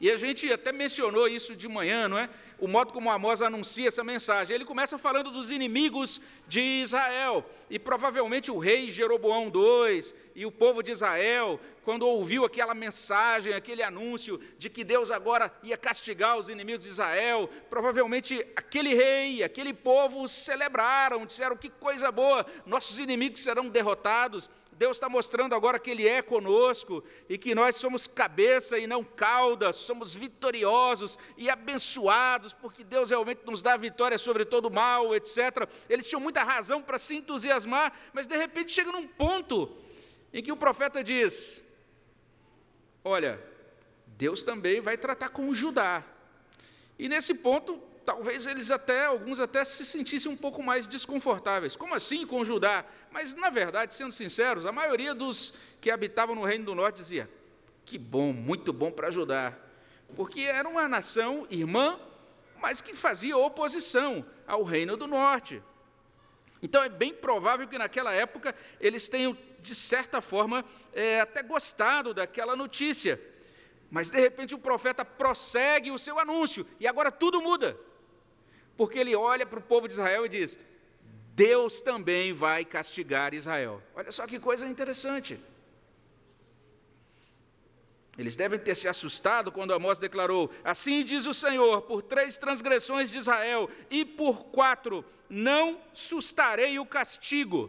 E 0.01 0.11
a 0.13 0.17
gente 0.17 0.53
até 0.53 0.71
mencionou 0.71 1.27
isso 1.27 1.57
de 1.57 1.67
manhã, 1.67 2.07
não 2.07 2.19
é? 2.19 2.31
O 2.59 2.69
modo 2.69 2.93
como 2.93 3.11
Amós 3.11 3.43
anuncia 3.43 3.89
essa 3.89 4.05
mensagem. 4.05 4.55
Ele 4.55 4.65
começa 4.65 4.97
falando 4.97 5.31
dos 5.31 5.51
inimigos 5.51 6.21
de 6.47 6.61
Israel. 6.61 7.45
E 7.69 7.81
provavelmente 7.81 8.51
o 8.51 8.59
rei 8.59 8.93
Jeroboão 8.93 9.51
II 9.53 10.15
e 10.39 10.47
o 10.47 10.53
povo 10.53 10.85
de 10.85 10.93
Israel, 10.93 11.59
quando 11.83 12.07
ouviu 12.07 12.45
aquela 12.45 12.73
mensagem, 12.73 13.53
aquele 13.53 13.83
anúncio 13.83 14.39
de 14.57 14.71
que 14.71 14.85
Deus 14.85 15.11
agora 15.11 15.53
ia 15.65 15.77
castigar 15.77 16.39
os 16.39 16.49
inimigos 16.49 16.85
de 16.85 16.93
Israel, 16.93 17.51
provavelmente 17.69 18.47
aquele 18.55 18.95
rei, 18.95 19.43
aquele 19.43 19.75
povo 19.75 20.29
celebraram, 20.29 21.27
disseram 21.27 21.57
que 21.57 21.69
coisa 21.69 22.13
boa, 22.13 22.47
nossos 22.65 23.01
inimigos 23.01 23.41
serão 23.41 23.69
derrotados. 23.69 24.49
Deus 24.71 24.97
está 24.97 25.09
mostrando 25.09 25.57
agora 25.57 25.81
que 25.81 25.91
Ele 25.91 26.07
é 26.07 26.23
conosco 26.23 27.03
e 27.29 27.37
que 27.37 27.53
nós 27.53 27.75
somos 27.75 28.07
cabeça 28.07 28.79
e 28.79 28.87
não 28.87 29.03
cauda, 29.03 29.73
somos 29.73 30.15
vitoriosos 30.15 31.19
e 31.37 31.51
abençoados, 31.51 32.53
porque 32.53 32.85
Deus 32.85 33.11
realmente 33.11 33.41
nos 33.45 33.61
dá 33.61 33.77
vitória 33.77 34.17
sobre 34.17 34.45
todo 34.45 34.67
o 34.67 34.73
mal, 34.73 35.17
etc. 35.17 35.69
Eles 35.91 36.09
tinham 36.09 36.21
muita 36.21 36.45
razão 36.45 36.81
para 36.81 36.97
se 36.97 37.17
entusiasmar, 37.17 37.93
mas 38.13 38.29
de 38.29 38.37
repente 38.37 38.71
chega 38.71 38.93
num 38.93 39.09
ponto 39.09 39.88
em 40.33 40.43
que 40.43 40.53
o 40.53 40.57
profeta 40.57 41.03
diz: 41.03 41.65
Olha, 43.05 43.41
Deus 44.07 44.43
também 44.43 44.81
vai 44.81 44.97
tratar 44.97 45.29
com 45.31 45.55
Judá. 45.55 46.05
E 46.99 47.09
nesse 47.09 47.35
ponto, 47.35 47.81
talvez 48.05 48.47
eles 48.47 48.71
até, 48.71 49.07
alguns 49.07 49.39
até 49.39 49.65
se 49.65 49.85
sentissem 49.85 50.31
um 50.31 50.37
pouco 50.37 50.63
mais 50.63 50.87
desconfortáveis. 50.87 51.77
Como 51.77 51.95
assim 51.95 52.27
com 52.27 52.45
Judá? 52.45 52.85
Mas, 53.11 53.35
na 53.35 53.51
verdade, 53.51 53.95
sendo 53.95 54.13
sinceros, 54.13 54.67
a 54.67 54.73
maioria 54.73 55.15
dos 55.15 55.55
que 55.81 55.91
habitavam 55.91 56.35
no 56.35 56.45
Reino 56.45 56.65
do 56.65 56.75
Norte 56.75 57.03
dizia: 57.03 57.31
que 57.85 57.97
bom, 57.97 58.33
muito 58.33 58.73
bom 58.73 58.91
para 58.91 59.11
Judá. 59.11 59.57
Porque 60.15 60.43
era 60.43 60.69
uma 60.69 60.89
nação 60.89 61.47
irmã, 61.49 61.99
mas 62.61 62.81
que 62.81 62.95
fazia 62.95 63.37
oposição 63.37 64.25
ao 64.47 64.63
Reino 64.63 64.97
do 64.97 65.07
Norte. 65.07 65.63
Então 66.63 66.83
é 66.83 66.89
bem 66.89 67.15
provável 67.15 67.67
que 67.69 67.79
naquela 67.79 68.13
época 68.13 68.55
eles 68.81 69.09
tenham, 69.09 69.37
de 69.61 69.75
certa 69.75 70.21
forma, 70.21 70.65
é, 70.93 71.21
até 71.21 71.43
gostado 71.43 72.15
daquela 72.15 72.55
notícia. 72.55 73.21
Mas 73.91 74.11
de 74.11 74.21
repente 74.21 74.55
o 74.55 74.59
profeta 74.59 75.05
prossegue 75.05 75.91
o 75.91 75.99
seu 75.99 76.19
anúncio 76.19 76.67
e 76.79 76.87
agora 76.87 77.11
tudo 77.11 77.41
muda 77.41 77.79
porque 78.79 79.01
ele 79.01 79.17
olha 79.17 79.45
para 79.45 79.59
o 79.59 79.63
povo 79.63 79.89
de 79.89 79.95
Israel 79.95 80.25
e 80.25 80.29
diz: 80.29 80.57
Deus 81.35 81.81
também 81.81 82.33
vai 82.33 82.65
castigar 82.65 83.35
Israel. 83.35 83.83
Olha 83.95 84.13
só 84.13 84.25
que 84.25 84.39
coisa 84.39 84.67
interessante. 84.67 85.39
Eles 88.17 88.37
devem 88.37 88.59
ter 88.59 88.77
se 88.77 88.89
assustado 88.89 89.51
quando 89.51 89.75
Amós 89.75 89.99
declarou: 89.99 90.49
Assim 90.63 91.05
diz 91.05 91.27
o 91.27 91.35
Senhor, 91.35 91.83
por 91.83 92.03
três 92.03 92.39
transgressões 92.39 93.11
de 93.11 93.19
Israel 93.19 93.69
e 93.91 94.05
por 94.05 94.45
quatro 94.45 95.05
não 95.29 95.81
sustarei 95.93 96.79
o 96.79 96.87
castigo. 96.87 97.69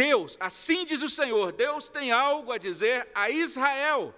Deus, 0.00 0.38
assim 0.40 0.86
diz 0.86 1.02
o 1.02 1.10
Senhor, 1.10 1.52
Deus 1.52 1.90
tem 1.90 2.10
algo 2.10 2.52
a 2.52 2.56
dizer 2.56 3.06
a 3.14 3.28
Israel. 3.28 4.14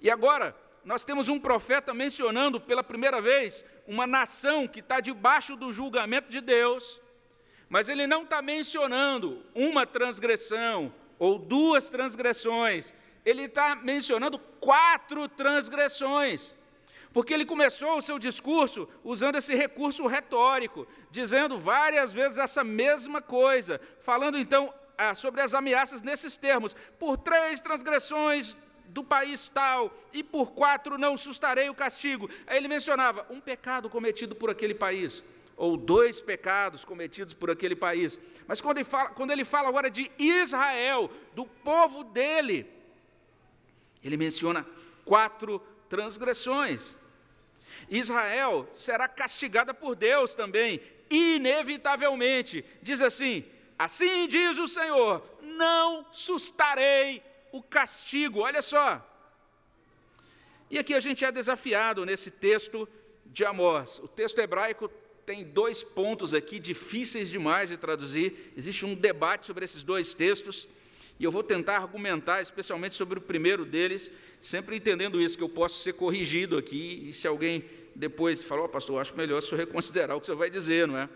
E 0.00 0.10
agora, 0.10 0.52
nós 0.84 1.04
temos 1.04 1.28
um 1.28 1.38
profeta 1.38 1.94
mencionando 1.94 2.60
pela 2.60 2.82
primeira 2.82 3.22
vez 3.22 3.64
uma 3.86 4.04
nação 4.04 4.66
que 4.66 4.80
está 4.80 4.98
debaixo 4.98 5.54
do 5.54 5.72
julgamento 5.72 6.28
de 6.28 6.40
Deus, 6.40 7.00
mas 7.68 7.88
ele 7.88 8.04
não 8.04 8.24
está 8.24 8.42
mencionando 8.42 9.46
uma 9.54 9.86
transgressão 9.86 10.92
ou 11.16 11.38
duas 11.38 11.88
transgressões, 11.88 12.92
ele 13.24 13.42
está 13.42 13.76
mencionando 13.76 14.40
quatro 14.58 15.28
transgressões. 15.28 16.52
Porque 17.14 17.32
ele 17.32 17.46
começou 17.46 17.96
o 17.96 18.02
seu 18.02 18.18
discurso 18.18 18.88
usando 19.04 19.36
esse 19.36 19.54
recurso 19.54 20.04
retórico, 20.08 20.84
dizendo 21.12 21.56
várias 21.56 22.12
vezes 22.12 22.38
essa 22.38 22.64
mesma 22.64 23.22
coisa, 23.22 23.80
falando 24.00 24.36
então 24.36 24.74
ah, 24.98 25.14
sobre 25.14 25.40
as 25.40 25.54
ameaças 25.54 26.02
nesses 26.02 26.36
termos: 26.36 26.74
por 26.98 27.16
três 27.16 27.60
transgressões 27.60 28.56
do 28.86 29.04
país 29.04 29.48
tal, 29.48 29.96
e 30.12 30.24
por 30.24 30.50
quatro 30.50 30.98
não 30.98 31.16
sustarei 31.16 31.70
o 31.70 31.74
castigo. 31.74 32.28
Aí 32.48 32.56
ele 32.56 32.66
mencionava 32.66 33.24
um 33.30 33.40
pecado 33.40 33.88
cometido 33.88 34.34
por 34.34 34.50
aquele 34.50 34.74
país, 34.74 35.22
ou 35.56 35.76
dois 35.76 36.20
pecados 36.20 36.84
cometidos 36.84 37.32
por 37.32 37.48
aquele 37.48 37.76
país. 37.76 38.18
Mas 38.44 38.60
quando 38.60 38.78
ele 38.78 38.84
fala, 38.84 39.10
quando 39.10 39.30
ele 39.30 39.44
fala 39.44 39.68
agora 39.68 39.88
de 39.88 40.10
Israel, 40.18 41.08
do 41.32 41.46
povo 41.46 42.02
dele, 42.02 42.68
ele 44.02 44.16
menciona 44.16 44.66
quatro 45.04 45.62
transgressões. 45.88 46.98
Israel 47.90 48.68
será 48.72 49.08
castigada 49.08 49.72
por 49.74 49.94
Deus 49.94 50.34
também, 50.34 50.80
inevitavelmente. 51.10 52.64
Diz 52.82 53.00
assim: 53.00 53.44
Assim 53.78 54.26
diz 54.28 54.58
o 54.58 54.68
Senhor: 54.68 55.22
não 55.42 56.06
sustarei 56.12 57.22
o 57.52 57.62
castigo. 57.62 58.40
Olha 58.40 58.62
só. 58.62 59.04
E 60.70 60.78
aqui 60.78 60.94
a 60.94 61.00
gente 61.00 61.24
é 61.24 61.30
desafiado 61.30 62.04
nesse 62.04 62.30
texto 62.30 62.88
de 63.26 63.44
Amós. 63.44 63.98
O 63.98 64.08
texto 64.08 64.38
hebraico 64.38 64.88
tem 65.26 65.44
dois 65.44 65.82
pontos 65.82 66.34
aqui 66.34 66.58
difíceis 66.58 67.30
demais 67.30 67.68
de 67.68 67.76
traduzir. 67.76 68.52
Existe 68.56 68.84
um 68.84 68.94
debate 68.94 69.46
sobre 69.46 69.64
esses 69.64 69.82
dois 69.82 70.14
textos. 70.14 70.68
E 71.18 71.24
eu 71.24 71.30
vou 71.30 71.42
tentar 71.42 71.76
argumentar 71.76 72.42
especialmente 72.42 72.94
sobre 72.94 73.18
o 73.18 73.22
primeiro 73.22 73.64
deles, 73.64 74.10
sempre 74.40 74.76
entendendo 74.76 75.20
isso, 75.20 75.36
que 75.36 75.44
eu 75.44 75.48
posso 75.48 75.80
ser 75.82 75.92
corrigido 75.92 76.58
aqui, 76.58 77.08
e 77.08 77.14
se 77.14 77.26
alguém 77.26 77.64
depois 77.94 78.42
falou, 78.42 78.64
oh, 78.64 78.68
pastor, 78.68 79.00
acho 79.00 79.16
melhor 79.16 79.38
o 79.38 79.42
senhor 79.42 79.58
reconsiderar 79.58 80.16
o 80.16 80.20
que 80.20 80.26
senhor 80.26 80.38
vai 80.38 80.50
dizer, 80.50 80.88
não 80.88 80.98
é? 80.98 81.08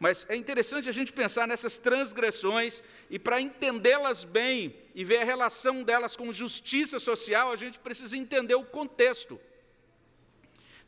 Mas 0.00 0.26
é 0.28 0.34
interessante 0.34 0.88
a 0.88 0.92
gente 0.92 1.12
pensar 1.12 1.46
nessas 1.46 1.78
transgressões 1.78 2.82
e 3.08 3.18
para 3.18 3.40
entendê-las 3.40 4.24
bem 4.24 4.74
e 4.94 5.04
ver 5.04 5.18
a 5.18 5.24
relação 5.24 5.84
delas 5.84 6.16
com 6.16 6.32
justiça 6.32 6.98
social, 6.98 7.52
a 7.52 7.56
gente 7.56 7.78
precisa 7.78 8.16
entender 8.16 8.54
o 8.54 8.64
contexto. 8.64 9.38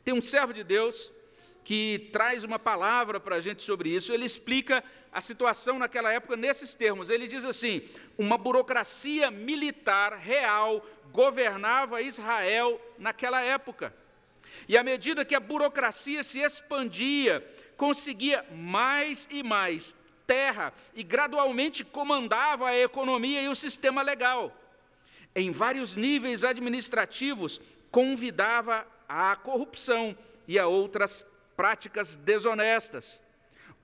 Tem 0.03 0.13
um 0.13 0.21
servo 0.21 0.51
de 0.51 0.63
Deus 0.63 1.13
que 1.63 2.09
traz 2.11 2.43
uma 2.43 2.59
palavra 2.59 3.19
para 3.19 3.37
a 3.37 3.39
gente 3.39 3.63
sobre 3.63 3.89
isso. 3.89 4.11
Ele 4.11 4.25
explica 4.25 4.83
a 5.15 5.21
situação 5.21 5.79
naquela 5.79 6.11
época 6.11 6.35
nesses 6.35 6.75
termos. 6.75 7.09
Ele 7.09 7.25
diz 7.25 7.45
assim: 7.45 7.81
uma 8.17 8.37
burocracia 8.37 9.31
militar 9.31 10.17
real 10.17 10.85
governava 11.13 12.01
Israel 12.01 12.81
naquela 12.99 13.41
época. 13.41 13.95
E 14.67 14.77
à 14.77 14.83
medida 14.83 15.23
que 15.23 15.33
a 15.33 15.39
burocracia 15.39 16.21
se 16.21 16.39
expandia, 16.39 17.41
conseguia 17.77 18.45
mais 18.51 19.25
e 19.31 19.41
mais 19.41 19.95
terra 20.27 20.73
e 20.93 21.01
gradualmente 21.01 21.85
comandava 21.85 22.67
a 22.67 22.77
economia 22.77 23.41
e 23.41 23.47
o 23.47 23.55
sistema 23.55 24.01
legal. 24.01 24.53
Em 25.33 25.49
vários 25.49 25.95
níveis 25.95 26.43
administrativos, 26.43 27.61
convidava 27.89 28.85
à 29.07 29.33
corrupção 29.37 30.17
e 30.45 30.59
a 30.59 30.67
outras 30.67 31.25
práticas 31.55 32.17
desonestas. 32.17 33.23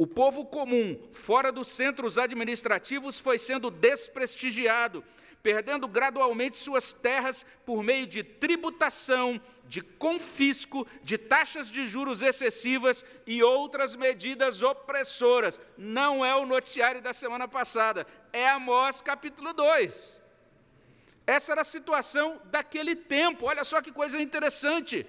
O 0.02 0.08
povo 0.08 0.44
comum, 0.44 1.00
fora 1.14 1.52
dos 1.52 1.68
centros 1.68 2.18
administrativos, 2.18 3.20
foi 3.20 3.38
sendo 3.38 3.70
desprestigiado, 3.70 5.04
perdendo 5.44 5.88
gradualmente 5.88 6.58
suas 6.58 6.92
terras 6.92 7.46
por 7.68 7.84
meio 7.84 8.08
de 8.08 8.24
tributação, 8.24 9.40
de 9.68 9.80
confisco, 9.84 10.88
de 11.04 11.20
taxas 11.20 11.70
de 11.70 11.86
juros 11.86 12.24
excessivas 12.24 13.06
e 13.28 13.44
outras 13.44 13.96
medidas 13.96 14.64
opressoras. 14.64 15.62
Não 15.78 16.26
é 16.26 16.36
o 16.36 16.48
noticiário 16.48 17.00
da 17.00 17.14
semana 17.14 17.48
passada, 17.48 18.08
é 18.34 18.50
Amós 18.50 19.02
capítulo 19.02 19.54
2. 19.54 20.14
Essa 21.28 21.52
era 21.52 21.62
a 21.62 21.64
situação 21.64 22.42
daquele 22.46 22.96
tempo, 22.96 23.46
olha 23.46 23.64
só 23.64 23.84
que 23.84 23.92
coisa 23.92 24.20
interessante. 24.20 25.06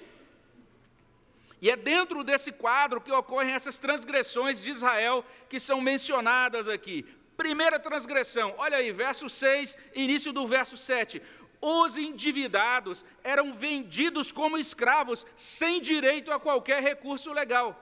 E 1.62 1.71
é 1.71 1.76
dentro 1.76 2.25
desse 2.25 2.50
quadro 2.50 3.00
que 3.00 3.12
ocorrem 3.12 3.54
essas 3.54 3.78
transgressões 3.78 4.61
de 4.61 4.73
Israel 4.73 5.25
que 5.49 5.61
são 5.61 5.81
mencionadas 5.81 6.66
aqui. 6.66 7.07
Primeira 7.37 7.78
transgressão, 7.78 8.52
olha 8.59 8.78
aí, 8.78 8.90
verso 8.90 9.28
6, 9.31 9.76
início 9.95 10.33
do 10.33 10.45
verso 10.45 10.76
7. 10.76 11.23
Os 11.61 11.97
endividados 11.97 13.04
eram 13.23 13.54
vendidos 13.54 14.33
como 14.33 14.59
escravos, 14.59 15.25
sem 15.37 15.81
direito 15.81 16.33
a 16.33 16.40
qualquer 16.40 16.83
recurso 16.83 17.33
legal. 17.33 17.81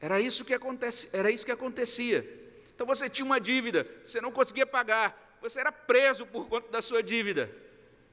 Era 0.00 0.18
isso 0.18 0.46
que, 0.46 0.54
acontece, 0.54 1.10
era 1.12 1.30
isso 1.30 1.44
que 1.44 1.52
acontecia. 1.52 2.26
Então 2.74 2.86
você 2.86 3.10
tinha 3.10 3.26
uma 3.26 3.38
dívida, 3.38 3.86
você 4.02 4.18
não 4.18 4.32
conseguia 4.32 4.64
pagar, 4.64 5.36
você 5.42 5.60
era 5.60 5.70
preso 5.70 6.24
por 6.24 6.48
conta 6.48 6.70
da 6.70 6.80
sua 6.80 7.02
dívida. 7.02 7.54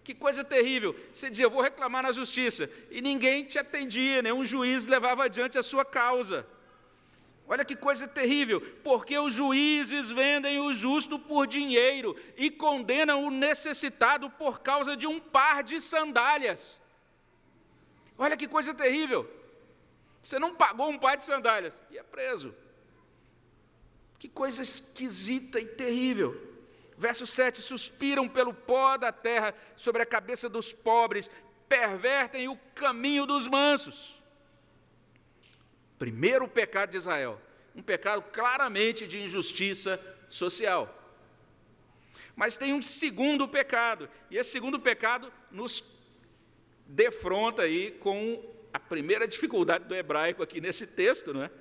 Que 0.09 0.15
coisa 0.15 0.43
terrível. 0.43 0.95
Você 1.13 1.29
dizia, 1.29 1.45
eu 1.45 1.51
vou 1.51 1.61
reclamar 1.61 2.01
na 2.01 2.11
justiça, 2.11 2.67
e 2.89 2.99
ninguém 2.99 3.43
te 3.43 3.59
atendia, 3.59 4.23
nenhum 4.23 4.43
juiz 4.43 4.87
levava 4.87 5.25
adiante 5.25 5.55
a 5.55 5.61
sua 5.61 5.85
causa. 5.85 6.47
Olha 7.47 7.63
que 7.63 7.75
coisa 7.75 8.07
terrível, 8.07 8.59
porque 8.83 9.15
os 9.19 9.31
juízes 9.31 10.09
vendem 10.09 10.59
o 10.61 10.73
justo 10.73 11.19
por 11.19 11.45
dinheiro 11.45 12.15
e 12.35 12.49
condenam 12.49 13.23
o 13.23 13.29
necessitado 13.29 14.31
por 14.31 14.61
causa 14.61 14.97
de 14.97 15.05
um 15.05 15.19
par 15.19 15.61
de 15.61 15.79
sandálias. 15.79 16.81
Olha 18.17 18.35
que 18.35 18.47
coisa 18.47 18.73
terrível. 18.73 19.29
Você 20.23 20.39
não 20.39 20.55
pagou 20.55 20.89
um 20.89 20.97
par 20.97 21.17
de 21.17 21.23
sandálias 21.23 21.83
e 21.91 21.99
é 21.99 22.01
preso. 22.01 22.51
Que 24.17 24.27
coisa 24.27 24.63
esquisita 24.63 25.59
e 25.59 25.67
terrível. 25.67 26.48
Verso 26.99 27.25
7: 27.25 27.61
Suspiram 27.61 28.27
pelo 28.27 28.53
pó 28.53 28.97
da 28.97 29.09
terra 29.09 29.55
sobre 29.73 30.03
a 30.03 30.05
cabeça 30.05 30.49
dos 30.49 30.73
pobres, 30.73 31.31
pervertem 31.69 32.49
o 32.49 32.57
caminho 32.75 33.25
dos 33.25 33.47
mansos. 33.47 34.21
Primeiro 35.97 36.45
pecado 36.45 36.91
de 36.91 36.97
Israel, 36.97 37.41
um 37.73 37.81
pecado 37.81 38.21
claramente 38.33 39.07
de 39.07 39.17
injustiça 39.17 39.97
social. 40.27 40.93
Mas 42.35 42.57
tem 42.57 42.73
um 42.73 42.81
segundo 42.81 43.47
pecado, 43.47 44.09
e 44.29 44.37
esse 44.37 44.51
segundo 44.51 44.77
pecado 44.77 45.31
nos 45.49 45.81
defronta 46.85 47.61
aí 47.61 47.91
com 47.91 48.43
a 48.73 48.79
primeira 48.79 49.25
dificuldade 49.25 49.85
do 49.85 49.95
hebraico 49.95 50.43
aqui 50.43 50.59
nesse 50.59 50.85
texto, 50.85 51.33
não 51.33 51.43
é? 51.43 51.51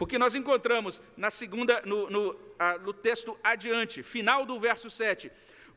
Porque 0.00 0.18
nós 0.18 0.34
encontramos 0.34 1.02
na 1.14 1.30
segunda, 1.30 1.82
no, 1.84 2.08
no, 2.08 2.34
a, 2.58 2.78
no 2.78 2.90
texto 2.90 3.38
adiante, 3.44 4.02
final 4.02 4.46
do 4.46 4.58
verso 4.58 4.88
7, 4.88 5.30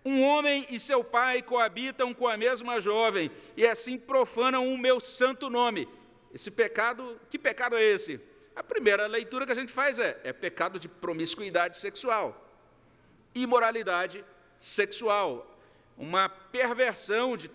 um 0.06 0.24
homem 0.24 0.66
e 0.70 0.80
seu 0.80 1.04
pai 1.04 1.42
coabitam 1.42 2.14
com 2.14 2.30
a 2.30 2.38
mesma 2.38 2.80
jovem 2.80 3.30
e 3.58 3.68
assim 3.68 3.98
profanam 3.98 4.74
o 4.74 4.78
meu 4.78 5.02
santo 5.02 5.50
nome. 5.50 5.90
Esse 6.34 6.50
pecado, 6.50 7.20
que 7.30 7.38
pecado 7.38 7.76
é 7.76 7.84
esse? 7.84 8.18
A 8.56 8.64
primeira 8.64 9.08
leitura 9.08 9.46
que 9.46 9.52
a 9.52 9.56
gente 9.56 9.74
faz 9.74 10.00
é, 10.00 10.18
é 10.24 10.32
pecado 10.32 10.80
de 10.80 10.88
promiscuidade 10.88 11.78
sexual, 11.78 12.50
imoralidade 13.36 14.24
sexual, 14.58 15.54
uma 15.98 16.30
perversão 16.30 17.36
de 17.36 17.52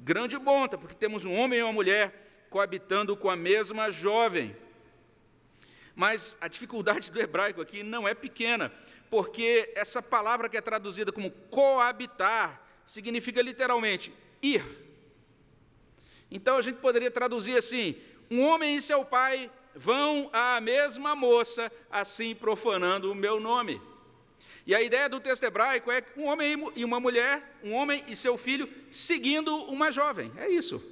grande 0.00 0.38
monta, 0.38 0.78
porque 0.78 0.94
temos 0.94 1.24
um 1.24 1.34
homem 1.34 1.58
e 1.58 1.62
uma 1.64 1.72
mulher 1.72 2.46
coabitando 2.48 3.16
com 3.16 3.28
a 3.28 3.34
mesma 3.34 3.90
jovem. 3.90 4.56
Mas 5.94 6.36
a 6.40 6.48
dificuldade 6.48 7.10
do 7.10 7.20
hebraico 7.20 7.60
aqui 7.60 7.82
não 7.82 8.08
é 8.08 8.14
pequena, 8.14 8.72
porque 9.10 9.72
essa 9.74 10.02
palavra 10.02 10.48
que 10.48 10.56
é 10.56 10.60
traduzida 10.60 11.12
como 11.12 11.30
coabitar 11.30 12.62
significa 12.86 13.42
literalmente 13.42 14.12
ir. 14.40 14.64
Então 16.30 16.56
a 16.56 16.62
gente 16.62 16.76
poderia 16.76 17.10
traduzir 17.10 17.56
assim: 17.56 17.96
um 18.30 18.40
homem 18.40 18.76
e 18.76 18.82
seu 18.82 19.04
pai 19.04 19.50
vão 19.74 20.30
à 20.32 20.60
mesma 20.60 21.14
moça, 21.14 21.70
assim 21.90 22.34
profanando 22.34 23.12
o 23.12 23.14
meu 23.14 23.38
nome. 23.38 23.80
E 24.66 24.74
a 24.74 24.82
ideia 24.82 25.08
do 25.08 25.20
texto 25.20 25.42
hebraico 25.42 25.90
é 25.90 26.04
um 26.16 26.24
homem 26.24 26.72
e 26.76 26.84
uma 26.84 27.00
mulher, 27.00 27.58
um 27.62 27.72
homem 27.72 28.04
e 28.06 28.14
seu 28.14 28.38
filho, 28.38 28.68
seguindo 28.90 29.54
uma 29.64 29.90
jovem. 29.90 30.32
É 30.36 30.48
isso. 30.48 30.91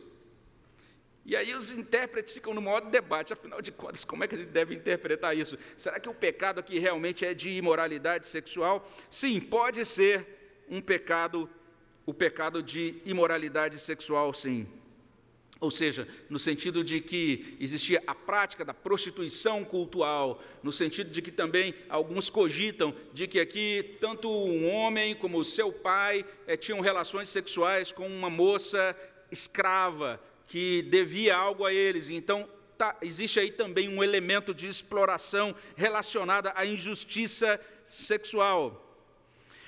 E 1.25 1.37
aí 1.37 1.55
os 1.55 1.71
intérpretes 1.73 2.35
ficam 2.35 2.55
no 2.55 2.63
maior 2.63 2.81
debate, 2.81 3.33
afinal 3.33 3.61
de 3.61 3.71
contas, 3.71 4.05
como 4.05 4.25
é 4.25 4.29
que 4.29 4.35
a 4.35 4.39
gente 4.39 4.51
deve 4.51 4.75
interpretar 4.75 5.37
isso? 5.37 5.59
Será 5.77 6.01
que 6.01 6.09
o 6.09 6.15
pecado 6.15 6.61
aqui 6.61 6.79
realmente 6.79 7.25
é 7.25 7.35
de 7.35 7.51
imoralidade 7.51 8.27
sexual? 8.27 8.91
Sim, 9.11 9.39
pode 9.39 9.85
ser 9.85 10.27
um 10.69 10.81
pecado, 10.81 11.49
o 12.07 12.15
pecado 12.15 12.63
de 12.63 13.01
imoralidade 13.05 13.79
sexual, 13.79 14.33
sim. 14.33 14.67
Ou 15.61 15.71
seja, 15.71 16.09
no 16.31 16.39
sentido 16.39 16.83
de 16.83 17.03
que 17.03 17.57
existia 17.61 18.03
a 18.07 18.15
prática 18.15 18.65
da 18.65 18.73
prostituição 18.73 19.63
cultural, 19.63 20.43
no 20.63 20.73
sentido 20.73 21.11
de 21.11 21.21
que 21.21 21.31
também 21.31 21.75
alguns 21.87 22.31
cogitam 22.31 22.95
de 23.13 23.27
que 23.27 23.39
aqui 23.39 23.99
tanto 24.01 24.31
um 24.31 24.71
homem 24.71 25.15
como 25.15 25.45
seu 25.45 25.71
pai 25.71 26.25
é, 26.47 26.57
tinham 26.57 26.81
relações 26.81 27.29
sexuais 27.29 27.93
com 27.93 28.07
uma 28.07 28.31
moça 28.31 28.97
escrava, 29.31 30.19
que 30.51 30.83
devia 30.83 31.37
algo 31.37 31.65
a 31.65 31.73
eles. 31.73 32.09
Então, 32.09 32.49
tá, 32.77 32.97
existe 33.01 33.39
aí 33.39 33.53
também 33.53 33.89
um 33.89 34.03
elemento 34.03 34.53
de 34.53 34.67
exploração 34.67 35.55
relacionada 35.77 36.53
à 36.57 36.67
injustiça 36.67 37.61
sexual. 37.89 38.99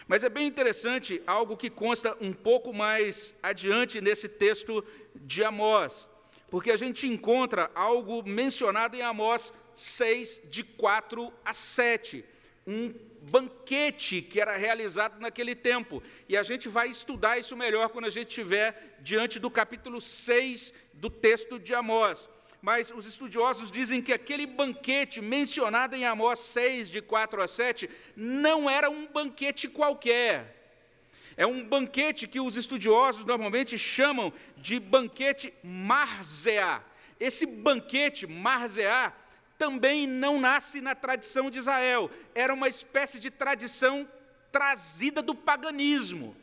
Mas 0.08 0.24
é 0.24 0.28
bem 0.28 0.44
interessante 0.44 1.22
algo 1.24 1.56
que 1.56 1.70
consta 1.70 2.16
um 2.20 2.32
pouco 2.32 2.74
mais 2.74 3.32
adiante 3.40 4.00
nesse 4.00 4.28
texto 4.28 4.84
de 5.14 5.44
Amós, 5.44 6.08
porque 6.50 6.72
a 6.72 6.76
gente 6.76 7.06
encontra 7.06 7.70
algo 7.76 8.20
mencionado 8.24 8.96
em 8.96 9.02
Amós 9.02 9.52
6, 9.76 10.42
de 10.50 10.64
4 10.64 11.32
a 11.44 11.54
7, 11.54 12.24
um 12.66 12.92
banquete 13.30 14.20
que 14.20 14.40
era 14.40 14.56
realizado 14.56 15.20
naquele 15.20 15.54
tempo. 15.54 16.02
E 16.28 16.36
a 16.36 16.42
gente 16.42 16.68
vai 16.68 16.88
estudar 16.88 17.38
isso 17.38 17.56
melhor 17.56 17.88
quando 17.90 18.06
a 18.06 18.10
gente 18.10 18.28
estiver 18.28 18.96
diante 19.00 19.38
do 19.38 19.50
capítulo 19.50 20.00
6 20.00 20.72
do 20.94 21.08
texto 21.08 21.58
de 21.58 21.74
Amós. 21.74 22.28
Mas 22.60 22.92
os 22.94 23.06
estudiosos 23.06 23.70
dizem 23.70 24.00
que 24.00 24.12
aquele 24.12 24.46
banquete 24.46 25.20
mencionado 25.20 25.96
em 25.96 26.04
Amós 26.04 26.38
6, 26.38 26.90
de 26.90 27.00
4 27.02 27.42
a 27.42 27.48
7, 27.48 27.90
não 28.16 28.68
era 28.68 28.88
um 28.90 29.06
banquete 29.06 29.68
qualquer. 29.68 30.60
É 31.36 31.46
um 31.46 31.64
banquete 31.64 32.28
que 32.28 32.40
os 32.40 32.56
estudiosos 32.56 33.24
normalmente 33.24 33.78
chamam 33.78 34.32
de 34.56 34.78
banquete 34.78 35.52
marzeá. 35.62 36.84
Esse 37.18 37.46
banquete 37.46 38.26
marzeá 38.26 39.12
também 39.58 40.06
não 40.06 40.40
nasce 40.40 40.80
na 40.80 40.94
tradição 40.94 41.50
de 41.50 41.58
Israel, 41.58 42.10
era 42.34 42.52
uma 42.52 42.68
espécie 42.68 43.20
de 43.20 43.30
tradição 43.30 44.08
trazida 44.50 45.22
do 45.22 45.34
paganismo. 45.34 46.36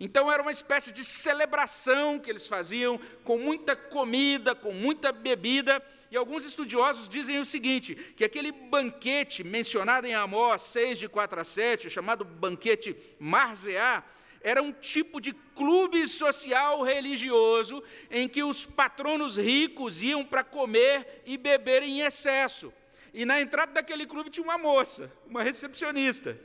Então 0.00 0.30
era 0.30 0.42
uma 0.42 0.52
espécie 0.52 0.92
de 0.92 1.04
celebração 1.04 2.18
que 2.18 2.30
eles 2.30 2.46
faziam, 2.46 3.00
com 3.24 3.38
muita 3.38 3.74
comida, 3.74 4.54
com 4.54 4.72
muita 4.72 5.10
bebida, 5.10 5.82
e 6.10 6.16
alguns 6.16 6.44
estudiosos 6.44 7.08
dizem 7.08 7.40
o 7.40 7.44
seguinte: 7.44 7.94
que 7.94 8.24
aquele 8.24 8.52
banquete 8.52 9.42
mencionado 9.42 10.06
em 10.06 10.14
Amós 10.14 10.62
6, 10.62 11.00
de 11.00 11.08
4 11.08 11.40
a 11.40 11.44
7, 11.44 11.90
chamado 11.90 12.24
banquete 12.24 12.96
Marzeá, 13.18 14.04
era 14.40 14.62
um 14.62 14.72
tipo 14.72 15.20
de 15.20 15.32
clube 15.32 16.06
social 16.06 16.82
religioso 16.82 17.82
em 18.10 18.28
que 18.28 18.42
os 18.42 18.64
patronos 18.64 19.36
ricos 19.36 20.02
iam 20.02 20.24
para 20.24 20.44
comer 20.44 21.22
e 21.26 21.36
beber 21.36 21.82
em 21.82 22.00
excesso. 22.00 22.72
E 23.12 23.24
na 23.24 23.40
entrada 23.40 23.72
daquele 23.72 24.06
clube 24.06 24.30
tinha 24.30 24.44
uma 24.44 24.58
moça, 24.58 25.10
uma 25.26 25.42
recepcionista. 25.42 26.38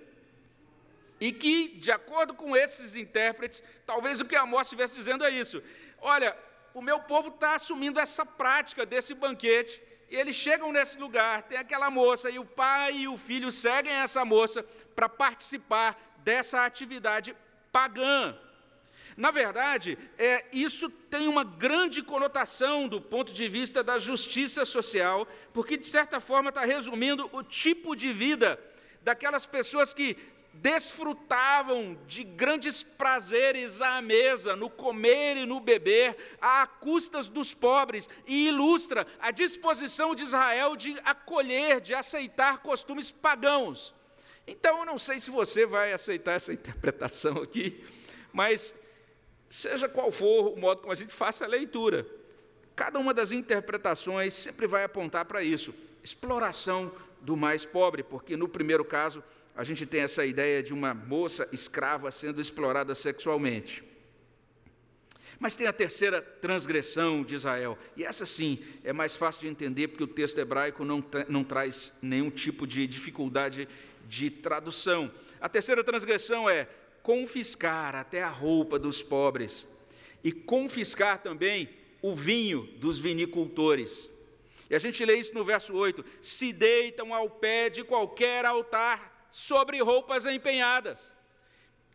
E 1.19 1.31
que, 1.31 1.69
de 1.69 1.91
acordo 1.91 2.33
com 2.33 2.55
esses 2.55 2.95
intérpretes, 2.95 3.63
talvez 3.85 4.19
o 4.19 4.25
que 4.25 4.35
Amós 4.35 4.67
estivesse 4.67 4.95
dizendo 4.95 5.23
é 5.23 5.29
isso: 5.29 5.61
olha, 6.01 6.35
o 6.73 6.81
meu 6.81 6.99
povo 6.99 7.29
está 7.29 7.55
assumindo 7.55 7.99
essa 7.99 8.25
prática 8.25 8.85
desse 8.85 9.13
banquete, 9.13 9.81
e 10.09 10.15
eles 10.15 10.35
chegam 10.35 10.71
nesse 10.71 10.97
lugar, 10.97 11.43
tem 11.43 11.57
aquela 11.57 11.89
moça, 11.89 12.29
e 12.29 12.39
o 12.39 12.45
pai 12.45 12.93
e 12.93 13.07
o 13.07 13.17
filho 13.17 13.51
seguem 13.51 13.93
essa 13.93 14.25
moça 14.25 14.65
para 14.95 15.07
participar 15.07 15.97
dessa 16.17 16.65
atividade 16.65 17.35
pagã. 17.73 18.37
Na 19.17 19.31
verdade, 19.31 19.97
é, 20.17 20.45
isso 20.53 20.89
tem 20.89 21.27
uma 21.27 21.43
grande 21.43 22.01
conotação 22.01 22.87
do 22.87 23.01
ponto 23.01 23.33
de 23.33 23.47
vista 23.47 23.83
da 23.83 23.99
justiça 23.99 24.65
social, 24.65 25.27
porque, 25.53 25.77
de 25.77 25.85
certa 25.85 26.19
forma, 26.19 26.49
está 26.49 26.63
resumindo 26.65 27.29
o 27.33 27.43
tipo 27.43 27.95
de 27.95 28.13
vida 28.13 28.59
daquelas 29.03 29.45
pessoas 29.45 29.93
que 29.93 30.17
desfrutavam 30.53 31.97
de 32.07 32.23
grandes 32.23 32.83
prazeres 32.83 33.81
à 33.81 34.01
mesa, 34.01 34.55
no 34.55 34.69
comer 34.69 35.37
e 35.37 35.45
no 35.45 35.59
beber, 35.59 36.15
à 36.39 36.65
custas 36.67 37.27
dos 37.27 37.53
pobres, 37.53 38.07
e 38.27 38.47
ilustra 38.47 39.05
a 39.19 39.31
disposição 39.31 40.13
de 40.13 40.23
Israel 40.23 40.75
de 40.75 40.95
acolher, 41.03 41.81
de 41.81 41.93
aceitar 41.93 42.59
costumes 42.59 43.09
pagãos. 43.09 43.93
Então, 44.45 44.79
eu 44.79 44.85
não 44.85 44.97
sei 44.97 45.21
se 45.21 45.31
você 45.31 45.65
vai 45.65 45.93
aceitar 45.93 46.33
essa 46.33 46.51
interpretação 46.53 47.37
aqui, 47.37 47.83
mas 48.31 48.73
seja 49.49 49.87
qual 49.87 50.11
for 50.11 50.53
o 50.53 50.59
modo 50.59 50.81
como 50.81 50.91
a 50.91 50.95
gente 50.95 51.13
faça 51.13 51.45
a 51.45 51.47
leitura, 51.47 52.05
cada 52.75 52.99
uma 52.99 53.13
das 53.13 53.31
interpretações 53.31 54.33
sempre 54.33 54.67
vai 54.67 54.83
apontar 54.83 55.25
para 55.25 55.43
isso: 55.43 55.73
exploração 56.03 56.91
do 57.21 57.37
mais 57.37 57.65
pobre, 57.65 58.03
porque 58.03 58.35
no 58.35 58.49
primeiro 58.49 58.83
caso 58.83 59.23
a 59.55 59.63
gente 59.63 59.85
tem 59.85 60.01
essa 60.01 60.25
ideia 60.25 60.63
de 60.63 60.73
uma 60.73 60.93
moça 60.93 61.47
escrava 61.51 62.09
sendo 62.11 62.41
explorada 62.41 62.95
sexualmente. 62.95 63.83
Mas 65.39 65.55
tem 65.55 65.67
a 65.67 65.73
terceira 65.73 66.21
transgressão 66.21 67.23
de 67.23 67.35
Israel, 67.35 67.77
e 67.95 68.03
essa 68.03 68.25
sim 68.25 68.63
é 68.83 68.93
mais 68.93 69.15
fácil 69.15 69.41
de 69.41 69.47
entender, 69.47 69.89
porque 69.89 70.03
o 70.03 70.07
texto 70.07 70.37
hebraico 70.39 70.85
não, 70.85 71.03
não 71.27 71.43
traz 71.43 71.93
nenhum 72.01 72.29
tipo 72.29 72.65
de 72.65 72.87
dificuldade 72.87 73.67
de 74.05 74.29
tradução. 74.29 75.11
A 75.39 75.49
terceira 75.49 75.83
transgressão 75.83 76.49
é 76.49 76.67
confiscar 77.01 77.95
até 77.95 78.23
a 78.23 78.29
roupa 78.29 78.79
dos 78.79 79.01
pobres 79.01 79.67
e 80.23 80.31
confiscar 80.31 81.21
também 81.21 81.69
o 82.01 82.15
vinho 82.15 82.63
dos 82.77 82.97
vinicultores. 82.97 84.09
E 84.69 84.75
a 84.75 84.79
gente 84.79 85.03
lê 85.05 85.15
isso 85.15 85.33
no 85.33 85.43
verso 85.43 85.73
8: 85.73 86.03
se 86.21 86.53
deitam 86.53 87.13
ao 87.13 87.29
pé 87.29 87.69
de 87.69 87.83
qualquer 87.83 88.45
altar 88.45 89.27
sobre 89.29 89.81
roupas 89.81 90.25
empenhadas. 90.25 91.13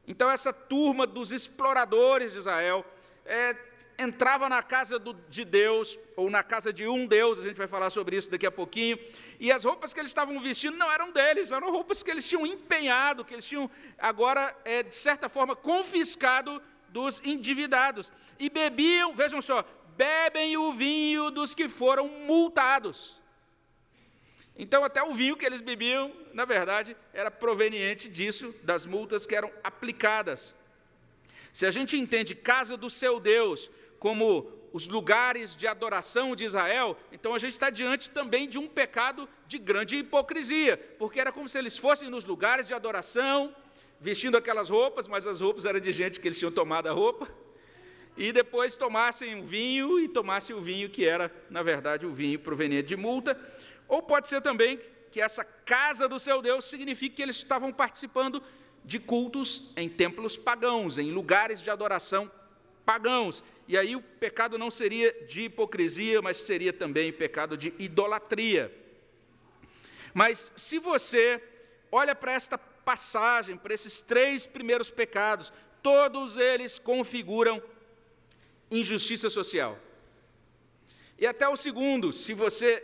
Então, 0.07 0.31
essa 0.31 0.53
turma 0.53 1.07
dos 1.07 1.31
exploradores 1.31 2.33
de 2.33 2.38
Israel 2.38 2.85
é, 3.25 3.55
entrava 3.99 4.49
na 4.49 4.63
casa 4.63 4.97
do, 4.97 5.13
de 5.29 5.45
Deus, 5.45 5.99
ou 6.15 6.31
na 6.31 6.43
casa 6.45 6.73
de 6.73 6.87
um 6.87 7.05
Deus, 7.05 7.41
a 7.41 7.43
gente 7.43 7.57
vai 7.57 7.67
falar 7.67 7.91
sobre 7.91 8.17
isso 8.17 8.31
daqui 8.31 8.47
a 8.47 8.51
pouquinho, 8.51 8.97
e 9.41 9.51
as 9.51 9.65
roupas 9.65 9.93
que 9.93 9.99
eles 9.99 10.11
estavam 10.11 10.41
vestindo 10.41 10.77
não 10.77 10.91
eram 10.91 11.11
deles, 11.11 11.51
eram 11.51 11.73
roupas 11.73 12.03
que 12.03 12.11
eles 12.11 12.27
tinham 12.27 12.47
empenhado, 12.47 13.25
que 13.25 13.35
eles 13.35 13.45
tinham 13.45 13.69
agora, 13.99 14.57
é, 14.65 14.85
de 14.85 14.95
certa 14.95 15.29
forma, 15.29 15.57
confiscado 15.57 16.63
dos 16.91 17.21
endividados. 17.25 18.13
E 18.39 18.49
bebiam, 18.49 19.15
vejam 19.15 19.43
só, 19.43 19.65
bebem 19.97 20.57
o 20.57 20.73
vinho 20.75 21.33
dos 21.33 21.53
que 21.53 21.69
foram 21.69 22.07
multados. 22.09 23.21
Então, 24.57 24.85
até 24.85 25.03
o 25.03 25.13
vinho 25.13 25.37
que 25.37 25.45
eles 25.45 25.61
bebiam, 25.61 26.13
na 26.33 26.45
verdade, 26.45 26.97
era 27.13 27.33
proveniente 27.33 28.09
disso, 28.09 28.55
das 28.63 28.87
multas 28.87 29.27
que 29.27 29.35
eram 29.35 29.51
aplicadas. 29.63 30.55
Se 31.53 31.67
a 31.67 31.71
gente 31.71 31.97
entende 31.97 32.35
casa 32.35 32.77
do 32.77 32.89
seu 32.89 33.19
Deus 33.19 33.71
como 33.99 34.51
os 34.73 34.87
lugares 34.87 35.57
de 35.57 35.67
adoração 35.67 36.37
de 36.37 36.45
Israel, 36.45 36.97
então 37.11 37.35
a 37.35 37.39
gente 37.39 37.53
está 37.53 37.71
diante 37.71 38.11
também 38.11 38.49
de 38.49 38.59
um 38.59 38.69
pecado 38.69 39.29
de 39.47 39.59
grande 39.59 39.97
hipocrisia, 39.97 40.77
porque 40.99 41.21
era 41.21 41.33
como 41.33 41.49
se 41.49 41.59
eles 41.59 41.79
fossem 41.79 42.11
nos 42.11 42.25
lugares 42.25 42.67
de 42.67 42.75
adoração, 42.75 43.55
vestindo 44.01 44.37
aquelas 44.37 44.69
roupas, 44.69 45.09
mas 45.09 45.27
as 45.27 45.41
roupas 45.41 45.65
eram 45.65 45.81
de 45.81 45.93
gente 45.93 46.21
que 46.21 46.29
eles 46.29 46.39
tinham 46.39 46.53
tomado 46.53 46.89
a 46.89 46.93
roupa, 46.93 47.29
e 48.17 48.33
depois 48.33 48.77
tomassem 48.77 49.41
o 49.41 49.47
vinho 49.47 50.01
e 50.01 50.09
tomassem 50.09 50.55
o 50.55 50.61
vinho 50.61 50.91
que 50.91 51.05
era, 51.05 51.33
na 51.49 51.63
verdade, 51.63 52.05
o 52.05 52.13
vinho 52.13 52.39
proveniente 52.39 52.89
de 52.89 52.97
multa. 52.97 53.41
Ou 53.87 54.03
pode 54.03 54.29
ser 54.29 54.41
também 54.41 54.79
que 55.13 55.21
essa 55.21 55.45
casa 55.45 56.09
do 56.09 56.19
seu 56.19 56.43
Deus 56.43 56.65
signifique 56.65 57.15
que 57.15 57.23
eles 57.23 57.37
estavam 57.37 57.73
participando 57.73 58.43
de 58.85 58.99
cultos 58.99 59.71
em 59.77 59.89
templos 59.89 60.37
pagãos, 60.37 60.99
em 60.99 61.13
lugares 61.13 61.63
de 61.63 61.71
adoração 61.71 62.29
pagãos. 62.85 63.45
E 63.68 63.76
aí 63.76 63.94
o 63.94 64.00
pecado 64.00 64.57
não 64.57 64.70
seria 64.70 65.12
de 65.26 65.42
hipocrisia, 65.42 66.22
mas 66.22 66.38
seria 66.38 66.72
também 66.72 67.12
pecado 67.12 67.54
de 67.54 67.74
idolatria. 67.78 68.74
Mas 70.14 70.50
se 70.57 70.78
você 70.78 71.40
olha 71.92 72.14
para 72.14 72.33
esta 72.33 72.57
passagem, 72.57 73.59
para 73.59 73.74
esses 73.74 74.00
três 74.00 74.46
primeiros 74.46 74.90
pecados, 74.90 75.52
todos 75.83 76.38
eles 76.38 76.78
configuram 76.78 77.62
injustiça 78.70 79.28
social. 79.28 79.78
E 81.18 81.26
até 81.26 81.46
o 81.46 81.57
segundo, 81.57 82.11
se 82.11 82.33
você 82.33 82.83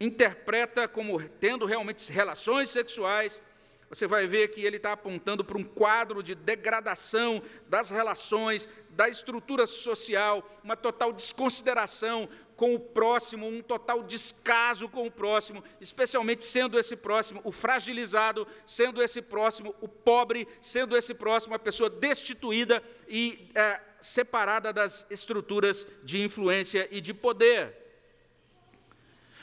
interpreta 0.00 0.88
como 0.88 1.22
tendo 1.28 1.66
realmente 1.66 2.10
relações 2.10 2.70
sexuais, 2.70 3.42
você 3.88 4.06
vai 4.06 4.26
ver 4.26 4.48
que 4.48 4.64
ele 4.64 4.78
está 4.78 4.92
apontando 4.92 5.44
para 5.44 5.56
um 5.56 5.62
quadro 5.62 6.22
de 6.22 6.34
degradação 6.34 7.42
das 7.68 7.88
relações, 7.88 8.68
da 8.90 9.08
estrutura 9.08 9.66
social, 9.66 10.44
uma 10.64 10.76
total 10.76 11.12
desconsideração 11.12 12.28
com 12.56 12.74
o 12.74 12.80
próximo, 12.80 13.46
um 13.46 13.62
total 13.62 14.02
descaso 14.02 14.88
com 14.88 15.06
o 15.06 15.10
próximo, 15.10 15.62
especialmente 15.80 16.44
sendo 16.44 16.78
esse 16.78 16.96
próximo 16.96 17.40
o 17.44 17.52
fragilizado, 17.52 18.46
sendo 18.64 19.02
esse 19.02 19.22
próximo 19.22 19.74
o 19.80 19.86
pobre, 19.86 20.48
sendo 20.60 20.96
esse 20.96 21.14
próximo 21.14 21.54
a 21.54 21.58
pessoa 21.58 21.90
destituída 21.90 22.82
e 23.06 23.50
é, 23.54 23.80
separada 24.00 24.72
das 24.72 25.06
estruturas 25.10 25.86
de 26.02 26.22
influência 26.22 26.88
e 26.90 27.00
de 27.00 27.12
poder. 27.12 27.76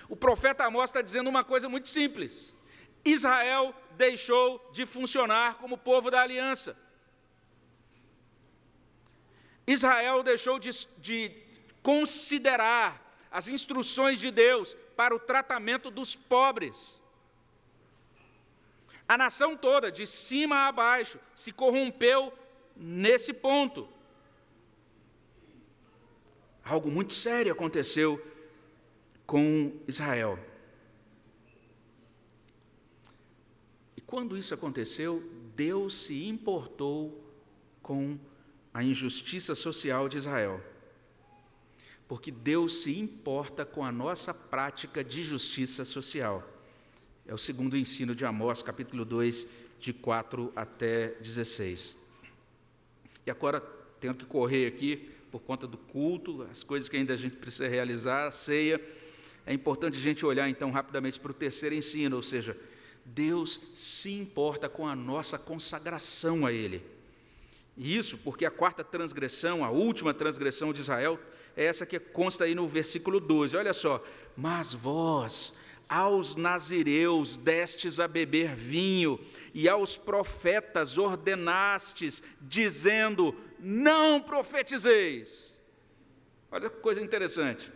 O 0.10 0.16
profeta 0.16 0.66
Amós 0.66 0.90
está 0.90 1.02
dizendo 1.02 1.30
uma 1.30 1.44
coisa 1.44 1.70
muito 1.70 1.88
simples: 1.88 2.54
Israel 3.06 3.76
deixou 3.98 4.70
de 4.72 4.86
funcionar 4.86 5.56
como 5.56 5.78
povo 5.78 6.10
da 6.10 6.22
aliança. 6.22 6.78
Israel 9.66 10.24
deixou 10.24 10.60
de, 10.60 10.72
de 10.98 11.32
considerar 11.82 13.02
as 13.32 13.48
instruções 13.48 14.20
de 14.20 14.30
Deus 14.30 14.76
para 14.96 15.16
o 15.16 15.20
tratamento 15.20 15.90
dos 15.90 16.16
pobres. 16.16 17.02
A 19.08 19.18
nação 19.18 19.56
toda, 19.56 19.92
de 19.92 20.06
cima 20.08 20.68
a 20.68 20.72
baixo, 20.72 21.20
se 21.36 21.52
corrompeu 21.52 22.34
nesse 22.76 23.34
ponto. 23.34 23.88
Algo 26.64 26.90
muito 26.90 27.14
sério 27.14 27.52
aconteceu 27.52 28.26
com 29.26 29.74
Israel. 29.88 30.40
Quando 34.14 34.38
isso 34.38 34.54
aconteceu, 34.54 35.28
Deus 35.56 35.96
se 35.96 36.28
importou 36.28 37.20
com 37.82 38.16
a 38.72 38.84
injustiça 38.84 39.56
social 39.56 40.08
de 40.08 40.20
Israel. 40.20 40.64
Porque 42.08 42.30
Deus 42.30 42.84
se 42.84 43.00
importa 43.00 43.66
com 43.66 43.84
a 43.84 43.92
nossa 43.92 44.32
prática 44.32 45.04
de 45.04 45.24
justiça 45.24 45.84
social. 45.84 46.48
É 47.26 47.34
o 47.34 47.40
segundo 47.40 47.76
ensino 47.76 48.14
de 48.14 48.24
Amós, 48.24 48.62
capítulo 48.62 49.04
2, 49.04 49.48
de 49.80 49.92
4 49.94 50.54
até 50.56 51.08
16. 51.20 51.98
E 53.26 53.32
agora, 53.32 53.62
tenho 54.00 54.14
que 54.14 54.28
correr 54.28 54.68
aqui 54.68 55.10
por 55.32 55.42
conta 55.42 55.66
do 55.66 55.80
culto, 55.80 56.48
as 56.52 56.62
coisas 56.62 56.88
que 56.88 56.98
ainda 56.98 57.16
a 57.16 57.18
gente 57.18 57.38
precisa 57.38 57.68
realizar, 57.68 58.28
a 58.28 58.32
ceia. 58.32 58.80
É 59.44 59.52
importante 59.56 59.98
a 59.98 60.02
gente 60.02 60.24
olhar 60.24 60.48
então 60.48 60.70
rapidamente 60.70 61.20
para 61.20 61.32
o 61.32 61.34
terceiro 61.34 61.74
ensino, 61.74 62.16
ou 62.16 62.22
seja, 62.22 62.56
Deus 63.06 63.60
se 63.76 64.12
importa 64.12 64.70
com 64.70 64.88
a 64.88 64.96
nossa 64.96 65.38
consagração 65.38 66.46
a 66.46 66.52
Ele. 66.52 66.82
Isso 67.78 68.18
porque 68.20 68.46
a 68.46 68.52
quarta 68.52 68.84
transgressão, 68.84 69.64
a 69.64 69.70
última 69.70 70.14
transgressão 70.14 70.72
de 70.72 70.82
Israel, 70.82 71.20
é 71.56 71.66
essa 71.66 71.86
que 71.86 72.00
consta 72.00 72.46
aí 72.46 72.56
no 72.56 72.68
versículo 72.68 73.20
12. 73.20 73.56
Olha 73.56 73.74
só: 73.74 74.04
Mas 74.36 74.74
vós, 74.74 75.54
aos 75.90 76.36
nazireus 76.36 77.36
destes 77.36 78.00
a 78.00 78.08
beber 78.08 78.56
vinho, 78.56 79.20
e 79.54 79.70
aos 79.70 79.98
profetas 79.98 80.98
ordenastes, 80.98 82.24
dizendo: 82.42 83.36
Não 83.60 84.22
profetizeis. 84.22 85.54
Olha 86.52 86.70
que 86.70 86.78
coisa 86.78 87.02
interessante. 87.02 87.72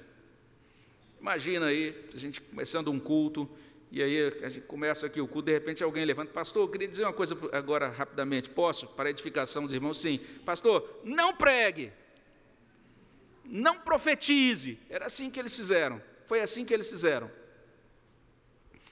Imagina 1.20 1.68
aí, 1.68 2.10
a 2.14 2.18
gente 2.18 2.40
começando 2.40 2.92
um 2.92 3.00
culto, 3.00 3.50
e 3.90 4.04
aí 4.04 4.34
a 4.44 4.50
gente 4.50 4.66
começa 4.66 5.06
aqui 5.06 5.22
o 5.22 5.28
culto, 5.28 5.46
de 5.46 5.54
repente 5.54 5.82
alguém 5.82 6.04
levanta, 6.04 6.32
pastor, 6.34 6.64
eu 6.64 6.70
queria 6.70 6.88
dizer 6.88 7.04
uma 7.04 7.14
coisa 7.14 7.38
agora 7.54 7.88
rapidamente, 7.88 8.50
posso? 8.50 8.86
Para 8.88 9.10
edificação 9.10 9.64
dos 9.64 9.74
irmãos, 9.74 10.00
sim. 10.00 10.20
Pastor, 10.46 11.00
não 11.06 11.34
pregue, 11.34 11.94
não 13.46 13.80
profetize. 13.80 14.78
Era 14.90 15.06
assim 15.06 15.32
que 15.32 15.40
eles 15.40 15.56
fizeram, 15.56 16.02
foi 16.26 16.42
assim 16.42 16.66
que 16.66 16.74
eles 16.74 16.90
fizeram. 16.90 17.32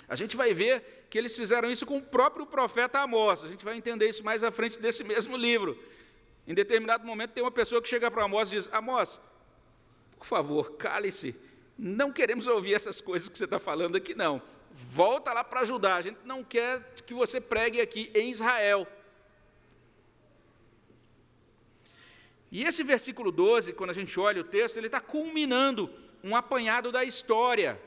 A 0.08 0.16
gente 0.16 0.38
vai 0.38 0.54
ver 0.54 1.08
que 1.10 1.18
eles 1.18 1.36
fizeram 1.36 1.70
isso 1.70 1.86
com 1.86 1.98
o 1.98 2.02
próprio 2.02 2.46
profeta 2.46 3.00
Amós, 3.00 3.44
a 3.44 3.50
gente 3.50 3.66
vai 3.66 3.76
entender 3.76 4.08
isso 4.08 4.24
mais 4.24 4.44
à 4.44 4.52
frente 4.52 4.80
desse 4.80 5.04
mesmo 5.06 5.36
livro. 5.36 5.78
Em 6.48 6.54
determinado 6.54 7.06
momento 7.06 7.32
tem 7.32 7.44
uma 7.44 7.52
pessoa 7.52 7.82
que 7.82 7.90
chega 7.90 8.10
para 8.10 8.24
Amós 8.24 8.50
e 8.50 8.56
diz, 8.56 8.70
Amós, 8.72 9.20
por 10.18 10.26
favor, 10.26 10.78
cale-se, 10.78 11.36
não 11.78 12.14
queremos 12.14 12.48
ouvir 12.48 12.76
essas 12.76 13.02
coisas 13.02 13.28
que 13.28 13.38
você 13.38 13.44
está 13.44 13.60
falando 13.60 13.98
aqui 13.98 14.16
não 14.16 14.55
volta 14.76 15.34
lá 15.34 15.44
para 15.44 15.62
ajudar. 15.62 15.96
A 15.96 16.02
gente 16.02 16.20
não 16.26 16.44
quer 16.44 16.82
que 17.06 17.14
você 17.14 17.40
pregue 17.40 17.80
aqui 17.82 18.12
em 18.14 18.30
Israel. 18.30 18.88
E 22.52 22.64
esse 22.64 22.84
versículo 22.84 23.32
12, 23.32 23.74
quando 23.74 23.90
a 23.90 23.94
gente 23.94 24.20
olha 24.20 24.42
o 24.42 24.46
texto, 24.46 24.78
ele 24.78 24.88
está 24.88 25.02
culminando 25.02 25.90
um 26.24 26.36
apanhado 26.36 26.92
da 26.92 27.04
história. 27.04 27.80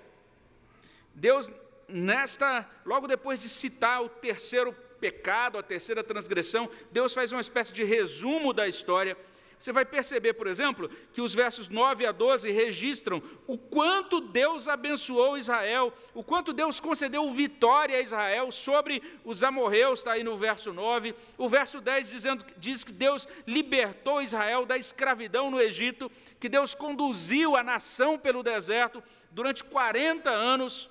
Deus, 1.15 1.51
nesta, 1.89 2.69
logo 2.85 3.07
depois 3.07 3.41
de 3.41 3.49
citar 3.49 4.03
o 4.03 4.09
terceiro 4.09 4.73
pecado, 5.01 5.59
a 5.59 5.63
terceira 5.63 6.03
transgressão, 6.03 6.69
Deus 6.91 7.13
faz 7.13 7.33
uma 7.33 7.41
espécie 7.41 7.73
de 7.73 7.85
resumo 7.85 8.53
da 8.53 8.69
história 8.69 9.17
você 9.59 9.73
vai 9.73 9.85
perceber, 9.85 10.35
por 10.35 10.47
exemplo, 10.47 10.89
que 11.13 11.21
os 11.21 11.35
versos 11.35 11.69
9 11.69 12.07
a 12.07 12.13
12 12.13 12.51
registram 12.53 13.21
o 13.45 13.59
quanto 13.59 14.21
Deus 14.21 14.69
abençoou 14.69 15.37
Israel, 15.37 15.93
o 16.15 16.23
quanto 16.23 16.53
Deus 16.53 16.79
concedeu 16.79 17.33
vitória 17.33 17.97
a 17.97 18.01
Israel 18.01 18.53
sobre 18.53 19.03
os 19.25 19.43
amorreus, 19.43 19.99
está 19.99 20.13
aí 20.13 20.23
no 20.23 20.37
verso 20.37 20.73
9. 20.73 21.13
O 21.37 21.49
verso 21.49 21.81
10 21.81 22.09
dizendo, 22.09 22.45
diz 22.57 22.85
que 22.85 22.93
Deus 22.93 23.27
libertou 23.47 24.23
Israel 24.23 24.65
da 24.65 24.79
escravidão 24.79 25.51
no 25.51 25.61
Egito, 25.61 26.11
que 26.39 26.49
Deus 26.49 26.73
conduziu 26.73 27.57
a 27.57 27.65
nação 27.65 28.17
pelo 28.17 28.45
deserto 28.45 29.03
durante 29.33 29.65
40 29.65 30.31
anos. 30.31 30.89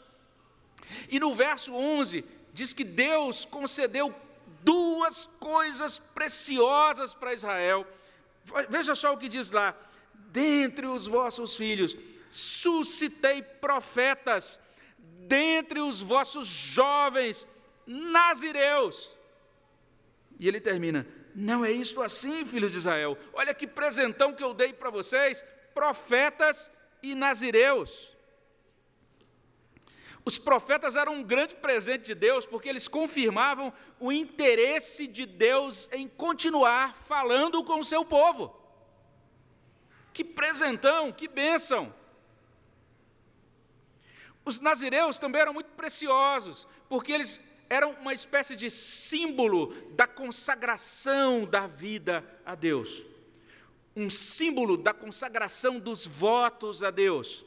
E 1.10 1.22
no 1.22 1.34
verso 1.34 1.74
11 1.74 2.26
diz 2.54 2.74
que 2.74 2.84
Deus 2.84 3.46
concedeu 3.46 4.14
duas 4.62 5.24
coisas 5.40 5.98
preciosas 5.98 7.14
para 7.14 7.34
Israel 7.34 7.88
Veja 8.70 8.96
só 8.96 9.14
o 9.14 9.18
que 9.18 9.28
diz 9.28 9.52
lá: 9.52 9.76
dentre 10.32 10.88
os 10.88 11.08
vossos 11.08 11.56
filhos 11.56 11.96
suscitei 12.30 13.42
profetas, 13.42 14.60
dentre 14.98 15.80
os 15.80 16.02
vossos 16.02 16.48
jovens 16.48 17.48
nazireus. 17.86 19.16
E 20.40 20.48
ele 20.48 20.60
termina: 20.60 21.08
não 21.36 21.64
é 21.64 21.72
isto 21.72 22.02
assim, 22.02 22.46
filhos 22.46 22.72
de 22.72 22.80
Israel. 22.80 23.18
Olha 23.34 23.54
que 23.54 23.68
presentão 23.68 24.34
que 24.34 24.44
eu 24.44 24.54
dei 24.54 24.74
para 24.74 24.90
vocês, 24.90 25.44
profetas 25.74 26.72
e 27.02 27.14
nazireus. 27.14 28.17
Os 30.28 30.38
profetas 30.38 30.98
eram 30.98 31.14
um 31.14 31.24
grande 31.24 31.56
presente 31.56 32.08
de 32.08 32.14
Deus, 32.14 32.46
porque 32.46 32.68
eles 32.68 32.86
confirmavam 32.86 33.72
o 33.98 34.12
interesse 34.12 35.08
de 35.08 35.26
Deus 35.26 35.88
em 35.90 36.06
continuar 36.06 36.94
falando 36.94 37.64
com 37.64 37.80
o 37.80 37.86
seu 37.86 38.04
povo. 38.04 38.54
Que 40.12 40.26
presentão, 40.26 41.14
que 41.14 41.30
bênção! 41.30 41.96
Os 44.44 44.60
nazireus 44.60 45.18
também 45.18 45.44
eram 45.44 45.54
muito 45.54 45.70
preciosos, 45.78 46.68
porque 46.90 47.14
eles 47.14 47.40
eram 47.70 47.92
uma 47.92 48.14
espécie 48.14 48.58
de 48.58 48.70
símbolo 48.70 49.74
da 49.92 50.08
consagração 50.08 51.46
da 51.46 51.68
vida 51.68 52.22
a 52.46 52.54
Deus, 52.54 53.06
um 53.96 54.10
símbolo 54.10 54.76
da 54.76 54.94
consagração 54.94 55.80
dos 55.80 56.06
votos 56.06 56.84
a 56.84 56.92
Deus. 56.92 57.47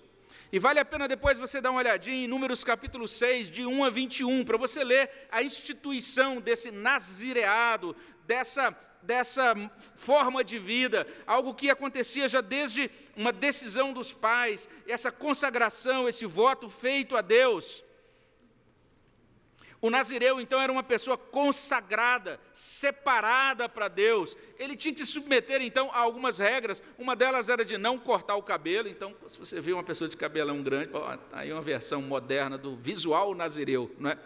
E 0.52 0.58
vale 0.58 0.80
a 0.80 0.84
pena 0.84 1.06
depois 1.06 1.38
você 1.38 1.60
dar 1.60 1.70
uma 1.70 1.78
olhadinha 1.78 2.24
em 2.24 2.26
Números 2.26 2.64
capítulo 2.64 3.06
6, 3.06 3.48
de 3.50 3.64
1 3.64 3.84
a 3.84 3.90
21, 3.90 4.44
para 4.44 4.56
você 4.56 4.82
ler 4.82 5.08
a 5.30 5.44
instituição 5.44 6.40
desse 6.40 6.72
nazireado, 6.72 7.94
dessa, 8.26 8.76
dessa 9.00 9.54
forma 9.94 10.42
de 10.42 10.58
vida, 10.58 11.06
algo 11.24 11.54
que 11.54 11.70
acontecia 11.70 12.26
já 12.26 12.40
desde 12.40 12.90
uma 13.14 13.32
decisão 13.32 13.92
dos 13.92 14.12
pais, 14.12 14.68
essa 14.88 15.12
consagração, 15.12 16.08
esse 16.08 16.26
voto 16.26 16.68
feito 16.68 17.16
a 17.16 17.20
Deus. 17.20 17.84
O 19.82 19.88
nazireu, 19.88 20.38
então, 20.38 20.60
era 20.60 20.70
uma 20.70 20.82
pessoa 20.82 21.16
consagrada, 21.16 22.38
separada 22.52 23.66
para 23.66 23.88
Deus. 23.88 24.36
Ele 24.58 24.76
tinha 24.76 24.92
que 24.92 25.00
se 25.00 25.06
submeter, 25.06 25.62
então, 25.62 25.90
a 25.92 26.00
algumas 26.00 26.36
regras. 26.36 26.82
Uma 26.98 27.16
delas 27.16 27.48
era 27.48 27.64
de 27.64 27.78
não 27.78 27.98
cortar 27.98 28.36
o 28.36 28.42
cabelo. 28.42 28.88
Então, 28.88 29.16
se 29.26 29.38
você 29.38 29.58
vê 29.58 29.72
uma 29.72 29.82
pessoa 29.82 30.08
de 30.08 30.18
cabelão 30.18 30.62
grande, 30.62 30.90
ó, 30.92 31.16
tá 31.16 31.38
aí 31.38 31.50
uma 31.50 31.62
versão 31.62 32.02
moderna 32.02 32.58
do 32.58 32.76
visual 32.76 33.34
nazireu, 33.34 33.90
não 33.98 34.10
é? 34.10 34.18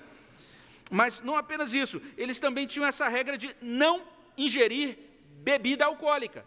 Mas 0.90 1.20
não 1.20 1.36
apenas 1.36 1.72
isso, 1.72 2.02
eles 2.18 2.40
também 2.40 2.66
tinham 2.66 2.86
essa 2.86 3.08
regra 3.08 3.38
de 3.38 3.54
não 3.62 4.04
ingerir 4.36 4.98
bebida 5.40 5.84
alcoólica. 5.84 6.44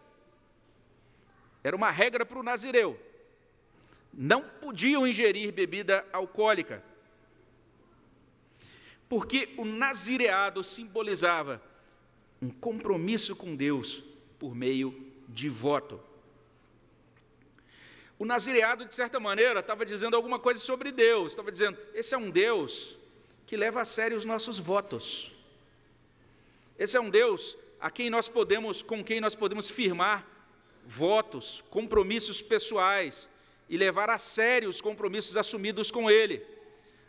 Era 1.64 1.76
uma 1.76 1.90
regra 1.90 2.26
para 2.26 2.40
o 2.40 2.44
nazireu. 2.44 3.00
Não 4.14 4.44
podiam 4.44 5.08
ingerir 5.08 5.54
bebida 5.54 6.06
alcoólica 6.12 6.84
porque 9.10 9.54
o 9.58 9.66
nazireado 9.66 10.64
simbolizava 10.64 11.62
um 12.42 12.50
compromisso 12.50 13.36
com 13.36 13.56
Deus 13.56 14.04
por 14.38 14.56
meio 14.56 14.94
de 15.28 15.50
voto. 15.50 16.00
O 18.20 18.26
nazireado, 18.26 18.86
de 18.86 18.96
certa 18.96 19.20
maneira, 19.20 19.60
estava 19.60 19.86
dizendo 19.86 20.16
alguma 20.16 20.40
coisa 20.40 20.60
sobre 20.60 20.92
Deus, 20.92 21.34
estava 21.34 21.52
dizendo: 21.52 21.78
esse 21.94 22.14
é 22.14 22.18
um 22.18 22.30
Deus 22.30 22.96
que 23.46 23.56
leva 23.56 23.82
a 23.82 23.86
sério 23.86 24.18
os 24.18 24.26
nossos 24.26 24.60
votos. 24.60 25.32
Esse 26.78 26.98
é 26.98 27.02
um 27.02 27.10
Deus 27.10 27.58
a 27.80 27.90
quem 27.90 28.10
nós 28.10 28.28
podemos, 28.28 28.82
com 28.82 29.04
quem 29.04 29.22
nós 29.22 29.36
podemos 29.36 29.70
firmar 29.70 30.28
votos, 30.86 31.64
compromissos 31.70 32.42
pessoais 32.42 33.30
e 33.70 33.78
levar 33.78 34.10
a 34.10 34.18
sério 34.18 34.70
os 34.70 34.82
compromissos 34.82 35.38
assumidos 35.38 35.92
com 35.92 36.10
Ele. 36.10 36.44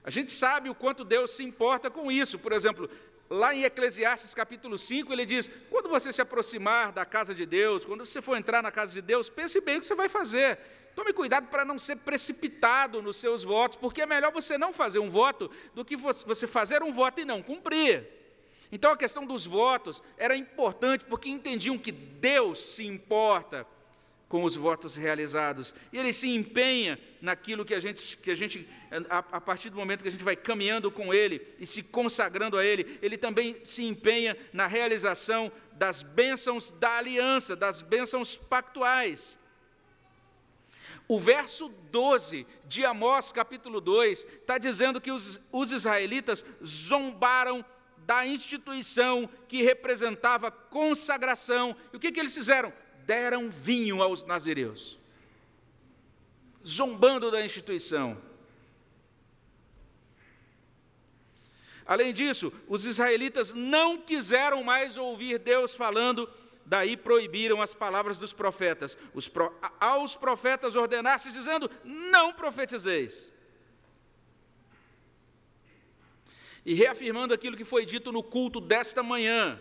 A 0.09 0.11
gente 0.11 0.33
sabe 0.33 0.71
o 0.71 0.75
quanto 0.75 1.05
Deus 1.05 1.33
se 1.33 1.44
importa 1.44 1.90
com 1.90 2.11
isso. 2.11 2.38
Por 2.38 2.53
exemplo, 2.53 2.88
lá 3.29 3.55
em 3.55 3.64
Eclesiastes 3.64 4.33
capítulo 4.33 4.79
5, 4.79 5.12
ele 5.12 5.27
diz: 5.27 5.51
quando 5.68 5.87
você 5.87 6.11
se 6.11 6.23
aproximar 6.23 6.92
da 6.92 7.05
casa 7.05 7.35
de 7.35 7.44
Deus, 7.44 7.85
quando 7.85 8.07
você 8.07 8.23
for 8.23 8.35
entrar 8.35 8.62
na 8.62 8.73
casa 8.73 8.94
de 8.94 9.03
Deus, 9.03 9.29
pense 9.29 9.61
bem 9.61 9.77
o 9.77 9.81
que 9.81 9.87
você 9.87 9.94
vai 9.94 10.09
fazer. 10.09 10.59
Tome 10.97 11.12
cuidado 11.12 11.49
para 11.49 11.62
não 11.62 11.79
ser 11.79 11.97
precipitado 11.97 13.03
nos 13.03 13.18
seus 13.18 13.44
votos, 13.44 13.77
porque 13.77 14.01
é 14.01 14.07
melhor 14.07 14.33
você 14.33 14.57
não 14.57 14.73
fazer 14.73 14.99
um 14.99 15.11
voto 15.11 15.51
do 15.75 15.85
que 15.85 15.94
você 15.94 16.47
fazer 16.47 16.83
um 16.83 16.90
voto 16.90 17.21
e 17.21 17.27
não 17.27 17.42
cumprir. 17.42 18.09
Então 18.73 18.92
a 18.92 18.97
questão 18.97 19.27
dos 19.27 19.44
votos 19.44 20.03
era 20.16 20.35
importante 20.35 21.05
porque 21.05 21.29
entendiam 21.29 21.77
que 21.77 21.92
Deus 21.92 22.64
se 22.64 22.87
importa 22.87 23.66
com 24.29 24.45
os 24.45 24.55
votos 24.57 24.95
realizados. 24.95 25.75
E 25.93 25.99
ele 25.99 26.12
se 26.12 26.29
empenha 26.29 26.99
naquilo 27.21 27.64
que 27.64 27.75
a 27.75 27.81
gente, 27.81 28.17
que 28.19 28.31
a, 28.31 28.35
gente 28.35 28.69
a, 29.09 29.19
a, 29.19 29.41
partir 29.41 29.71
do 29.71 29.77
momento 29.77 30.03
que 30.03 30.09
a 30.09 30.12
gente 30.12 30.25
vai 30.25 30.37
caminhando 30.37 30.91
com 30.91 31.14
ele 31.14 31.41
e 31.59 31.67
se 31.67 31.83
consagrando 31.83 32.59
a 32.59 32.64
ele, 32.64 32.99
ele 33.01 33.17
também 33.17 33.59
se 33.64 33.85
empenha 33.85 34.37
na 34.53 34.67
realização 34.67 35.51
das 35.73 36.03
bênçãos 36.03 36.71
da 36.71 36.99
aliança, 36.99 37.57
das 37.57 37.81
bênçãos 37.81 38.37
pactuais. 38.37 39.38
O 41.09 41.19
verso 41.19 41.71
12 41.91 42.47
de 42.67 42.85
Amós, 42.85 43.33
capítulo 43.33 43.81
2, 43.81 44.25
está 44.25 44.59
dizendo 44.59 45.01
que 45.01 45.11
os, 45.11 45.41
os 45.51 45.73
israelitas 45.73 46.45
zombaram 46.62 47.64
da 47.97 48.27
instituição 48.27 49.29
que 49.49 49.62
representava 49.62 50.51
consagração. 50.51 51.75
E 51.93 51.97
o 51.97 52.01
que, 52.01 52.12
que 52.12 52.21
eles 52.21 52.35
fizeram? 52.35 52.71
Deram 53.09 53.49
vinho 53.49 54.03
aos 54.03 54.23
nazireus, 54.23 54.99
zombando 56.64 57.31
da 57.31 57.42
instituição. 57.42 58.21
Além 61.87 62.12
disso, 62.12 62.53
os 62.68 62.85
israelitas 62.85 63.55
não 63.55 63.97
quiseram 63.97 64.62
mais 64.62 64.99
ouvir 64.99 65.38
Deus 65.38 65.75
falando 65.75 66.29
daí 66.66 66.99
proibiram 66.99 67.62
as 67.62 67.73
palavras 67.73 68.18
dos 68.18 68.35
profetas. 68.35 68.94
Pro, 69.33 69.59
aos 69.81 70.14
profetas 70.14 70.77
ordenasse, 70.77 71.33
dizendo: 71.33 71.71
Não 71.83 72.35
profetizeis. 72.35 73.33
E 76.62 76.75
reafirmando 76.75 77.33
aquilo 77.33 77.57
que 77.57 77.64
foi 77.64 77.87
dito 77.87 78.12
no 78.12 78.23
culto 78.23 78.61
desta 78.61 79.03
manhã: 79.03 79.59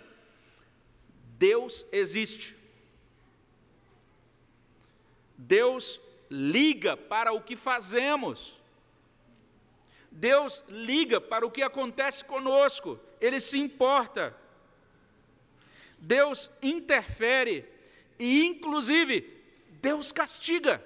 Deus 1.37 1.85
existe. 1.93 2.56
Deus 5.37 6.01
liga 6.29 6.97
para 6.97 7.31
o 7.31 7.41
que 7.41 7.55
fazemos. 7.55 8.61
Deus 10.11 10.63
liga 10.67 11.21
para 11.21 11.45
o 11.45 11.51
que 11.51 11.61
acontece 11.61 12.25
conosco, 12.25 12.99
Ele 13.21 13.39
se 13.39 13.59
importa. 13.59 14.35
Deus 15.99 16.49
interfere 16.61 17.65
e, 18.17 18.45
inclusive, 18.45 19.37
Deus 19.81 20.11
castiga. 20.11 20.83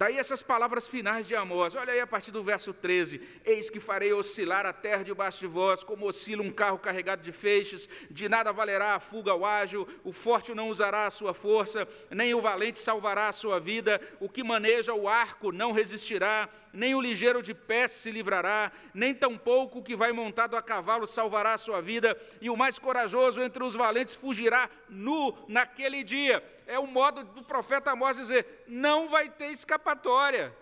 Daí 0.00 0.16
essas 0.16 0.42
palavras 0.42 0.88
finais 0.88 1.28
de 1.28 1.36
Amós, 1.36 1.74
olha 1.74 1.92
aí 1.92 2.00
a 2.00 2.06
partir 2.06 2.30
do 2.30 2.42
verso 2.42 2.72
13: 2.72 3.20
Eis 3.44 3.68
que 3.68 3.78
farei 3.78 4.14
oscilar 4.14 4.64
a 4.64 4.72
terra 4.72 5.04
debaixo 5.04 5.40
de 5.40 5.46
vós, 5.46 5.84
como 5.84 6.06
oscila 6.06 6.42
um 6.42 6.50
carro 6.50 6.78
carregado 6.78 7.20
de 7.20 7.30
feixes, 7.30 7.86
de 8.10 8.26
nada 8.26 8.50
valerá 8.50 8.94
a 8.94 8.98
fuga 8.98 9.32
ao 9.32 9.44
ágil, 9.44 9.86
o 10.02 10.10
forte 10.10 10.54
não 10.54 10.70
usará 10.70 11.04
a 11.04 11.10
sua 11.10 11.34
força, 11.34 11.86
nem 12.10 12.32
o 12.32 12.40
valente 12.40 12.80
salvará 12.80 13.28
a 13.28 13.32
sua 13.32 13.60
vida, 13.60 14.00
o 14.18 14.26
que 14.26 14.42
maneja 14.42 14.94
o 14.94 15.06
arco 15.06 15.52
não 15.52 15.70
resistirá, 15.70 16.48
nem 16.72 16.94
o 16.94 17.00
ligeiro 17.02 17.42
de 17.42 17.52
pés 17.52 17.90
se 17.90 18.10
livrará, 18.10 18.72
nem 18.94 19.14
tampouco 19.14 19.80
o 19.80 19.82
que 19.82 19.94
vai 19.94 20.12
montado 20.12 20.56
a 20.56 20.62
cavalo 20.62 21.06
salvará 21.06 21.52
a 21.52 21.58
sua 21.58 21.82
vida, 21.82 22.18
e 22.40 22.48
o 22.48 22.56
mais 22.56 22.78
corajoso 22.78 23.42
entre 23.42 23.62
os 23.62 23.74
valentes 23.74 24.14
fugirá 24.14 24.70
nu 24.88 25.36
naquele 25.46 26.02
dia 26.02 26.42
é 26.70 26.78
o 26.78 26.86
modo 26.86 27.24
do 27.24 27.42
profeta 27.42 27.90
Amós 27.90 28.16
dizer: 28.16 28.64
não 28.66 29.08
vai 29.08 29.28
ter 29.28 29.48
escapatória. 29.48 30.56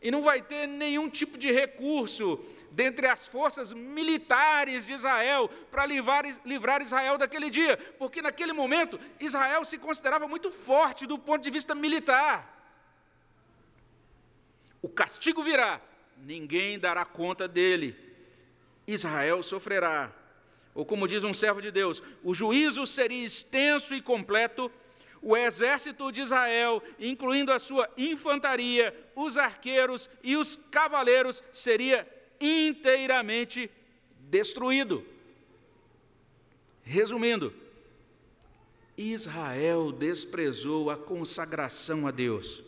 E 0.00 0.10
não 0.10 0.22
vai 0.22 0.40
ter 0.40 0.66
nenhum 0.66 1.10
tipo 1.10 1.36
de 1.36 1.52
recurso 1.52 2.42
dentre 2.70 3.06
as 3.06 3.26
forças 3.26 3.72
militares 3.72 4.86
de 4.86 4.94
Israel 4.94 5.50
para 5.70 5.84
livrar, 5.84 6.24
livrar 6.46 6.80
Israel 6.80 7.18
daquele 7.18 7.50
dia, 7.50 7.76
porque 7.98 8.22
naquele 8.22 8.54
momento 8.54 8.98
Israel 9.18 9.62
se 9.64 9.76
considerava 9.76 10.26
muito 10.26 10.50
forte 10.50 11.06
do 11.06 11.18
ponto 11.18 11.42
de 11.42 11.50
vista 11.50 11.74
militar. 11.74 12.56
O 14.80 14.88
castigo 14.88 15.42
virá, 15.42 15.82
ninguém 16.16 16.78
dará 16.78 17.04
conta 17.04 17.46
dele. 17.46 17.94
Israel 18.86 19.42
sofrerá. 19.42 20.10
Ou 20.72 20.86
como 20.86 21.08
diz 21.08 21.24
um 21.24 21.34
servo 21.34 21.60
de 21.60 21.70
Deus, 21.70 22.02
o 22.22 22.32
juízo 22.32 22.86
seria 22.86 23.26
extenso 23.26 23.94
e 23.94 24.00
completo 24.00 24.72
o 25.22 25.36
exército 25.36 26.10
de 26.10 26.22
Israel, 26.22 26.82
incluindo 26.98 27.52
a 27.52 27.58
sua 27.58 27.88
infantaria, 27.96 28.94
os 29.14 29.36
arqueiros 29.36 30.08
e 30.22 30.36
os 30.36 30.56
cavaleiros, 30.56 31.42
seria 31.52 32.08
inteiramente 32.40 33.70
destruído. 34.30 35.04
Resumindo, 36.82 37.52
Israel 38.96 39.92
desprezou 39.92 40.90
a 40.90 40.96
consagração 40.96 42.06
a 42.06 42.10
Deus. 42.10 42.62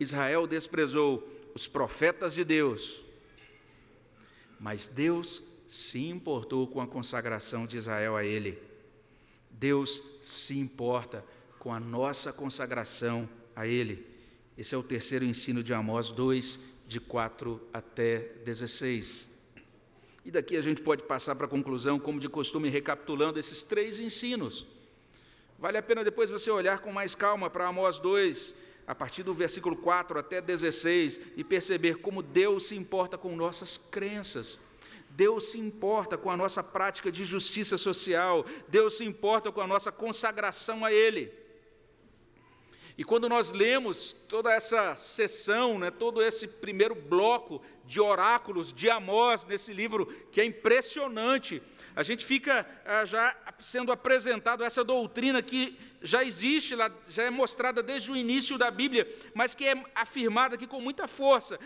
Israel 0.00 0.46
desprezou 0.46 1.26
os 1.54 1.66
profetas 1.66 2.34
de 2.34 2.44
Deus. 2.44 3.02
Mas 4.58 4.88
Deus 4.88 5.42
se 5.68 6.06
importou 6.08 6.66
com 6.66 6.80
a 6.80 6.86
consagração 6.86 7.66
de 7.66 7.76
Israel 7.76 8.16
a 8.16 8.24
Ele. 8.24 8.67
Deus 9.58 10.02
se 10.22 10.58
importa 10.58 11.24
com 11.58 11.72
a 11.72 11.80
nossa 11.80 12.32
consagração 12.32 13.28
a 13.54 13.66
Ele. 13.66 14.06
Esse 14.56 14.74
é 14.74 14.78
o 14.78 14.82
terceiro 14.82 15.24
ensino 15.24 15.62
de 15.62 15.74
Amós 15.74 16.10
2, 16.10 16.60
de 16.86 17.00
4 17.00 17.60
até 17.72 18.18
16. 18.44 19.28
E 20.24 20.30
daqui 20.30 20.56
a 20.56 20.60
gente 20.60 20.80
pode 20.82 21.02
passar 21.02 21.34
para 21.34 21.46
a 21.46 21.48
conclusão, 21.48 21.98
como 21.98 22.20
de 22.20 22.28
costume, 22.28 22.68
recapitulando 22.68 23.38
esses 23.38 23.62
três 23.62 23.98
ensinos. 23.98 24.66
Vale 25.58 25.78
a 25.78 25.82
pena 25.82 26.04
depois 26.04 26.30
você 26.30 26.50
olhar 26.50 26.80
com 26.80 26.92
mais 26.92 27.14
calma 27.14 27.50
para 27.50 27.66
Amós 27.66 27.98
2, 27.98 28.54
a 28.86 28.94
partir 28.94 29.22
do 29.22 29.34
versículo 29.34 29.76
4 29.76 30.18
até 30.18 30.40
16, 30.40 31.20
e 31.36 31.42
perceber 31.42 31.96
como 31.96 32.22
Deus 32.22 32.66
se 32.66 32.76
importa 32.76 33.18
com 33.18 33.34
nossas 33.34 33.76
crenças. 33.76 34.58
Deus 35.18 35.50
se 35.50 35.58
importa 35.58 36.16
com 36.16 36.30
a 36.30 36.36
nossa 36.36 36.62
prática 36.62 37.10
de 37.10 37.24
justiça 37.24 37.76
social, 37.76 38.46
Deus 38.68 38.98
se 38.98 39.04
importa 39.04 39.50
com 39.50 39.60
a 39.60 39.66
nossa 39.66 39.90
consagração 39.90 40.84
a 40.84 40.92
Ele. 40.92 41.32
E 42.96 43.02
quando 43.02 43.28
nós 43.28 43.50
lemos 43.50 44.12
toda 44.28 44.52
essa 44.52 44.94
sessão, 44.94 45.76
né, 45.76 45.90
todo 45.90 46.22
esse 46.22 46.46
primeiro 46.46 46.94
bloco 46.94 47.60
de 47.84 48.00
oráculos 48.00 48.72
de 48.72 48.88
Amós 48.88 49.44
nesse 49.44 49.72
livro, 49.72 50.06
que 50.30 50.40
é 50.40 50.44
impressionante, 50.44 51.60
a 51.96 52.04
gente 52.04 52.24
fica 52.24 52.64
ah, 52.84 53.04
já 53.04 53.36
sendo 53.58 53.90
apresentado 53.90 54.62
essa 54.62 54.84
doutrina 54.84 55.42
que 55.42 55.76
já 56.00 56.22
existe, 56.22 56.76
já 57.08 57.24
é 57.24 57.30
mostrada 57.30 57.82
desde 57.82 58.10
o 58.10 58.16
início 58.16 58.56
da 58.56 58.70
Bíblia, 58.70 59.08
mas 59.34 59.54
que 59.54 59.64
é 59.66 59.82
afirmada 59.94 60.54
aqui 60.54 60.66
com 60.66 60.80
muita 60.80 61.08
força. 61.08 61.58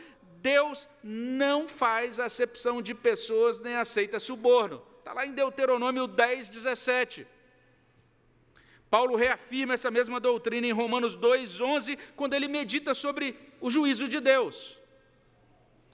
Deus 0.43 0.89
não 1.03 1.69
faz 1.69 2.19
acepção 2.19 2.83
de 2.83 2.95
pessoas 2.95 3.61
nem 3.61 3.77
aceita 3.77 4.19
suborno. 4.19 4.83
Está 4.99 5.13
lá 5.13 5.25
em 5.25 5.33
Deuteronômio 5.33 6.07
10, 6.09 6.49
17. 6.49 7.27
Paulo 8.91 9.15
reafirma 9.17 9.75
essa 9.75 9.91
mesma 9.91 10.19
doutrina 10.19 10.67
em 10.67 10.73
Romanos 10.73 11.17
2, 11.17 11.61
11, 11.61 11.97
quando 12.17 12.35
ele 12.35 12.49
medita 12.49 12.93
sobre 12.93 13.39
o 13.61 13.71
juízo 13.71 14.09
de 14.09 14.21
Deus. 14.21 14.77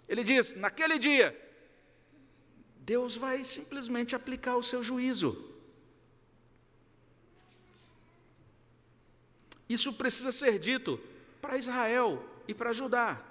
Ele 0.08 0.24
diz: 0.24 0.56
naquele 0.56 0.98
dia, 0.98 1.38
Deus 2.78 3.14
vai 3.16 3.44
simplesmente 3.44 4.16
aplicar 4.16 4.56
o 4.56 4.62
seu 4.62 4.82
juízo. 4.82 5.30
Isso 9.68 9.92
precisa 9.92 10.32
ser 10.32 10.58
dito 10.58 10.98
para 11.42 11.58
Israel 11.58 12.24
e 12.48 12.54
para 12.54 12.72
Judá. 12.72 13.27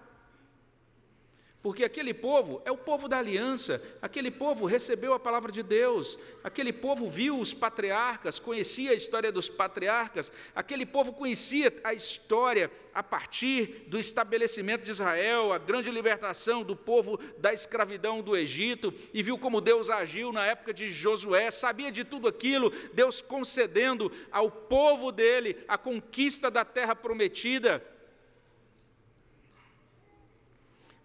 Porque 1.67 1.83
aquele 1.83 2.13
povo 2.13 2.61
é 2.63 2.71
o 2.71 2.77
povo 2.77 3.09
da 3.09 3.17
aliança, 3.17 3.83
aquele 4.01 4.31
povo 4.31 4.65
recebeu 4.65 5.13
a 5.13 5.19
palavra 5.19 5.51
de 5.51 5.61
Deus, 5.61 6.17
aquele 6.41 6.71
povo 6.71 7.09
viu 7.09 7.37
os 7.37 7.53
patriarcas, 7.53 8.39
conhecia 8.39 8.91
a 8.91 8.93
história 8.93 9.33
dos 9.33 9.49
patriarcas, 9.49 10.31
aquele 10.55 10.85
povo 10.85 11.11
conhecia 11.11 11.75
a 11.83 11.93
história 11.93 12.71
a 12.93 13.03
partir 13.03 13.83
do 13.87 13.99
estabelecimento 13.99 14.83
de 14.83 14.91
Israel, 14.91 15.51
a 15.51 15.57
grande 15.57 15.91
libertação 15.91 16.63
do 16.63 16.73
povo 16.73 17.19
da 17.37 17.51
escravidão 17.51 18.21
do 18.21 18.37
Egito, 18.37 18.93
e 19.13 19.21
viu 19.21 19.37
como 19.37 19.59
Deus 19.59 19.89
agiu 19.89 20.31
na 20.31 20.45
época 20.45 20.73
de 20.73 20.89
Josué, 20.89 21.51
sabia 21.51 21.91
de 21.91 22.05
tudo 22.05 22.29
aquilo, 22.29 22.71
Deus 22.93 23.21
concedendo 23.21 24.09
ao 24.31 24.49
povo 24.49 25.11
dele 25.11 25.57
a 25.67 25.77
conquista 25.77 26.49
da 26.49 26.63
terra 26.63 26.95
prometida. 26.95 27.83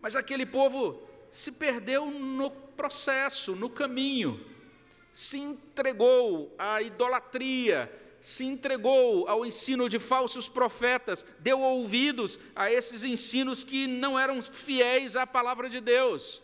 Mas 0.02 0.16
aquele 0.16 0.44
povo 0.44 1.00
se 1.30 1.52
perdeu 1.52 2.10
no 2.10 2.50
processo, 2.50 3.54
no 3.54 3.70
caminho, 3.70 4.44
se 5.14 5.38
entregou 5.38 6.52
à 6.58 6.82
idolatria, 6.82 7.90
se 8.20 8.44
entregou 8.44 9.28
ao 9.28 9.46
ensino 9.46 9.88
de 9.88 10.00
falsos 10.00 10.48
profetas, 10.48 11.24
deu 11.38 11.60
ouvidos 11.60 12.38
a 12.54 12.70
esses 12.70 13.04
ensinos 13.04 13.62
que 13.62 13.86
não 13.86 14.18
eram 14.18 14.42
fiéis 14.42 15.14
à 15.14 15.24
palavra 15.24 15.70
de 15.70 15.80
Deus. 15.80 16.42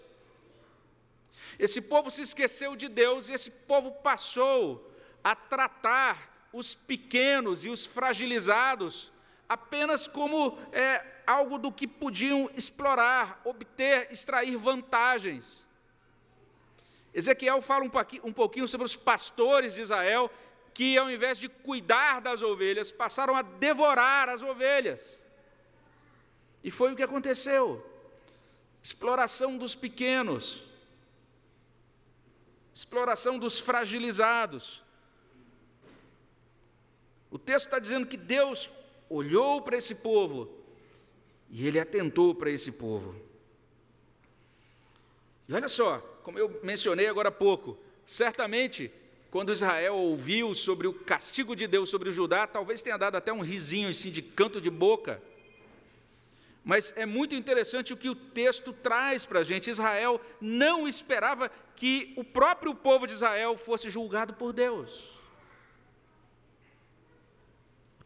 Esse 1.59 1.81
povo 1.83 2.11
se 2.11 2.23
esqueceu 2.23 2.77
de 2.77 2.89
Deus 2.89 3.29
e 3.29 3.33
esse 3.33 3.51
povo 3.51 3.91
passou 3.91 4.89
a 5.25 5.35
tratar 5.35 6.49
os 6.53 6.77
pequenos 6.77 7.65
e 7.65 7.69
os 7.69 7.85
fragilizados 7.85 9.11
apenas 9.49 10.07
como 10.07 10.59
é, 10.73 11.05
algo 11.27 11.59
do 11.59 11.73
que 11.73 11.87
podiam 11.87 12.51
explorar, 12.55 13.41
obter, 13.45 14.13
extrair 14.13 14.57
vantagens. 14.57 15.67
Ezequiel 17.15 17.63
fala 17.63 17.85
um 17.85 18.33
pouquinho, 18.33 18.69
sobre 18.69 18.85
os 18.87 18.95
pastores 18.95 19.75
de 19.75 19.81
Israel 19.81 20.31
que, 20.75 20.97
ao 20.97 21.11
invés 21.11 21.39
de 21.39 21.49
cuidar 21.49 22.21
das 22.21 22.43
ovelhas, 22.43 22.93
passaram 22.93 23.35
a 23.35 23.43
devorar 23.43 24.29
as 24.29 24.43
ovelhas. 24.43 25.19
E 26.63 26.71
foi 26.71 26.93
o 26.93 26.97
que 26.97 27.03
aconteceu. 27.03 27.85
Exploração 28.83 29.57
dos 29.57 29.75
pequenos, 29.75 30.65
exploração 32.73 33.39
dos 33.39 33.59
fragilizados. 33.59 34.85
O 37.31 37.39
texto 37.39 37.67
está 37.67 37.79
dizendo 37.79 38.07
que 38.07 38.17
Deus 38.17 38.71
olhou 39.09 39.63
para 39.63 39.77
esse 39.77 39.97
povo 39.97 40.51
e 41.51 41.67
ele 41.67 41.79
atentou 41.79 42.35
para 42.35 42.51
esse 42.51 42.73
povo. 42.73 43.15
E 45.49 45.55
olha 45.55 45.69
só, 45.69 45.99
como 46.23 46.39
eu 46.39 46.61
mencionei 46.63 47.07
agora 47.07 47.31
há 47.31 47.33
pouco, 47.33 47.79
certamente 48.07 48.91
quando 49.31 49.53
Israel 49.53 49.95
ouviu 49.95 50.55
sobre 50.55 50.87
o 50.87 50.93
castigo 50.93 51.55
de 51.55 51.67
Deus 51.67 51.91
sobre 51.91 52.09
o 52.09 52.13
Judá, 52.13 52.47
talvez 52.47 52.83
tenha 52.83 52.97
dado 52.97 53.17
até 53.17 53.33
um 53.33 53.41
risinho 53.41 53.91
assim 53.91 54.11
de 54.11 54.23
canto 54.23 54.61
de 54.61 54.71
boca. 54.71 55.21
Mas 56.65 56.93
é 56.97 57.07
muito 57.07 57.35
interessante 57.35 57.93
o 57.93 57.97
que 57.97 58.11
o 58.11 58.15
texto 58.15 58.73
traz 58.73 59.25
para 59.25 59.41
a 59.41 59.45
gente. 59.45 59.71
Israel 59.71 60.21
não 60.41 60.87
esperava 60.87 61.51
que 61.75 62.13
o 62.17 62.25
próprio 62.25 62.75
povo 62.75 63.07
de 63.07 63.15
Israel 63.15 63.57
fosse 63.57 63.89
julgado 63.89 64.35
por 64.35 64.53
Deus. 64.53 65.18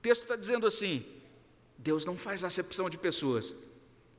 Texto 0.03 0.22
está 0.22 0.36
dizendo 0.36 0.66
assim: 0.66 1.07
Deus 1.78 2.05
não 2.05 2.18
faz 2.18 2.42
acepção 2.42 2.90
de 2.90 2.98
pessoas, 2.98 3.55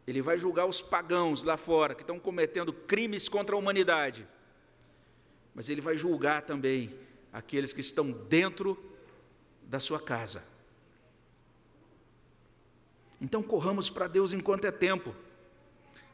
Ele 0.07 0.21
vai 0.21 0.39
julgar 0.39 0.65
os 0.65 0.81
pagãos 0.81 1.43
lá 1.43 1.57
fora 1.57 1.93
que 1.93 2.01
estão 2.01 2.17
cometendo 2.17 2.71
crimes 2.71 3.27
contra 3.27 3.55
a 3.55 3.59
humanidade, 3.59 4.25
mas 5.53 5.69
Ele 5.69 5.81
vai 5.81 5.97
julgar 5.97 6.41
também 6.43 6.97
aqueles 7.31 7.73
que 7.73 7.81
estão 7.81 8.11
dentro 8.11 8.81
da 9.63 9.79
sua 9.79 9.99
casa. 9.99 10.43
Então 13.19 13.41
corramos 13.41 13.89
para 13.89 14.07
Deus 14.07 14.33
enquanto 14.33 14.65
é 14.65 14.71
tempo. 14.71 15.15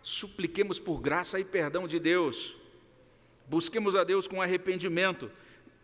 Supliquemos 0.01 0.80
por 0.80 1.01
graça 1.01 1.39
e 1.39 1.43
perdão 1.43 1.88
de 1.88 1.99
Deus. 1.99 2.55
Busquemos 3.47 3.95
a 3.95 4.03
Deus 4.03 4.28
com 4.28 4.41
arrependimento. 4.41 5.32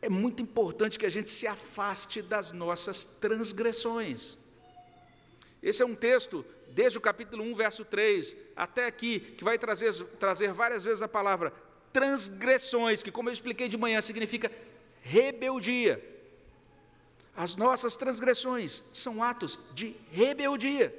É 0.06 0.10
muito 0.10 0.40
importante 0.40 1.00
que 1.00 1.06
a 1.08 1.10
gente 1.10 1.32
se 1.32 1.48
afaste 1.48 2.22
das 2.22 2.52
nossas 2.52 3.04
transgressões. 3.06 4.38
Esse 5.64 5.82
é 5.82 5.86
um 5.86 5.96
texto, 5.96 6.46
desde 6.70 7.00
o 7.00 7.02
capítulo 7.02 7.44
1, 7.44 7.56
verso 7.56 7.84
3, 7.84 8.38
até 8.56 8.86
aqui, 8.86 9.20
que 9.20 9.44
vai 9.44 9.58
trazer, 9.58 9.92
trazer 10.20 10.54
várias 10.54 10.84
vezes 10.84 11.02
a 11.02 11.08
palavra 11.08 11.52
transgressões, 11.92 13.02
que, 13.02 13.12
como 13.12 13.30
eu 13.30 13.34
expliquei 13.34 13.68
de 13.68 13.78
manhã, 13.78 14.00
significa 14.00 14.52
rebeldia. 15.02 16.00
As 17.36 17.56
nossas 17.56 17.96
transgressões 17.96 18.84
são 18.94 19.24
atos 19.24 19.58
de 19.74 19.96
rebeldia. 20.12 20.94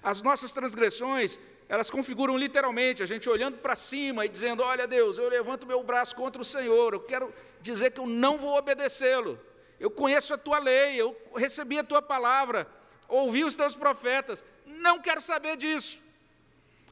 As 0.00 0.22
nossas 0.22 0.52
transgressões, 0.52 1.36
elas 1.68 1.90
configuram 1.90 2.38
literalmente 2.38 3.02
a 3.02 3.06
gente 3.06 3.28
olhando 3.28 3.58
para 3.58 3.74
cima 3.74 4.24
e 4.24 4.28
dizendo: 4.28 4.62
Olha, 4.62 4.86
Deus, 4.86 5.18
eu 5.18 5.28
levanto 5.28 5.66
meu 5.66 5.82
braço 5.82 6.14
contra 6.14 6.40
o 6.40 6.44
Senhor, 6.44 6.94
eu 6.94 7.00
quero 7.00 7.34
dizer 7.62 7.92
que 7.92 8.00
eu 8.00 8.06
não 8.06 8.36
vou 8.36 8.56
obedecê-lo. 8.56 9.38
Eu 9.78 9.90
conheço 9.90 10.34
a 10.34 10.38
tua 10.38 10.58
lei, 10.58 11.00
eu 11.00 11.16
recebi 11.34 11.78
a 11.78 11.84
tua 11.84 12.02
palavra, 12.02 12.68
ouvi 13.08 13.44
os 13.44 13.56
teus 13.56 13.74
profetas, 13.74 14.44
não 14.66 15.00
quero 15.00 15.20
saber 15.20 15.56
disso. 15.56 15.98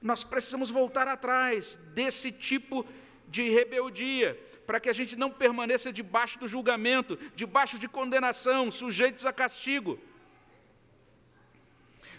Nós 0.01 0.25
precisamos 0.25 0.71
voltar 0.71 1.07
atrás 1.07 1.77
desse 1.95 2.33
tipo 2.33 2.87
de 3.29 3.51
rebeldia, 3.51 4.39
para 4.67 4.81
que 4.81 4.89
a 4.89 4.93
gente 4.93 5.17
não 5.17 5.31
permaneça 5.31 5.93
debaixo 5.93 6.39
do 6.39 6.49
julgamento, 6.49 7.19
debaixo 7.35 7.79
de 7.79 7.89
condenação, 7.89 8.71
sujeitos 8.71 9.27
a 9.27 9.33
castigo. 9.33 9.99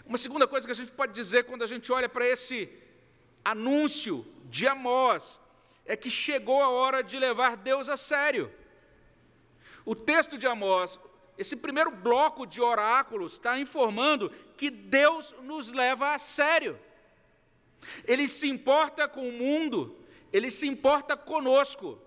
Uma 0.04 0.18
segunda 0.18 0.46
coisa 0.46 0.66
que 0.66 0.72
a 0.72 0.76
gente 0.76 0.92
pode 0.92 1.12
dizer 1.12 1.44
quando 1.44 1.62
a 1.62 1.66
gente 1.66 1.90
olha 1.90 2.08
para 2.08 2.26
esse 2.26 2.68
anúncio 3.44 4.26
de 4.44 4.66
Amós 4.66 5.40
é 5.84 5.96
que 5.96 6.10
chegou 6.10 6.62
a 6.62 6.68
hora 6.68 7.02
de 7.02 7.18
levar 7.18 7.56
Deus 7.56 7.88
a 7.88 7.96
sério. 7.96 8.52
O 9.84 9.94
texto 9.94 10.38
de 10.38 10.46
Amós, 10.46 10.98
esse 11.36 11.56
primeiro 11.56 11.90
bloco 11.90 12.46
de 12.46 12.60
oráculos, 12.60 13.34
está 13.34 13.58
informando 13.58 14.30
que 14.56 14.70
Deus 14.70 15.34
nos 15.42 15.72
leva 15.72 16.14
a 16.14 16.18
sério. 16.18 16.78
Ele 18.04 18.28
se 18.28 18.48
importa 18.48 19.08
com 19.08 19.28
o 19.28 19.32
mundo, 19.32 19.98
ele 20.32 20.50
se 20.50 20.66
importa 20.68 21.16
conosco. 21.16 22.00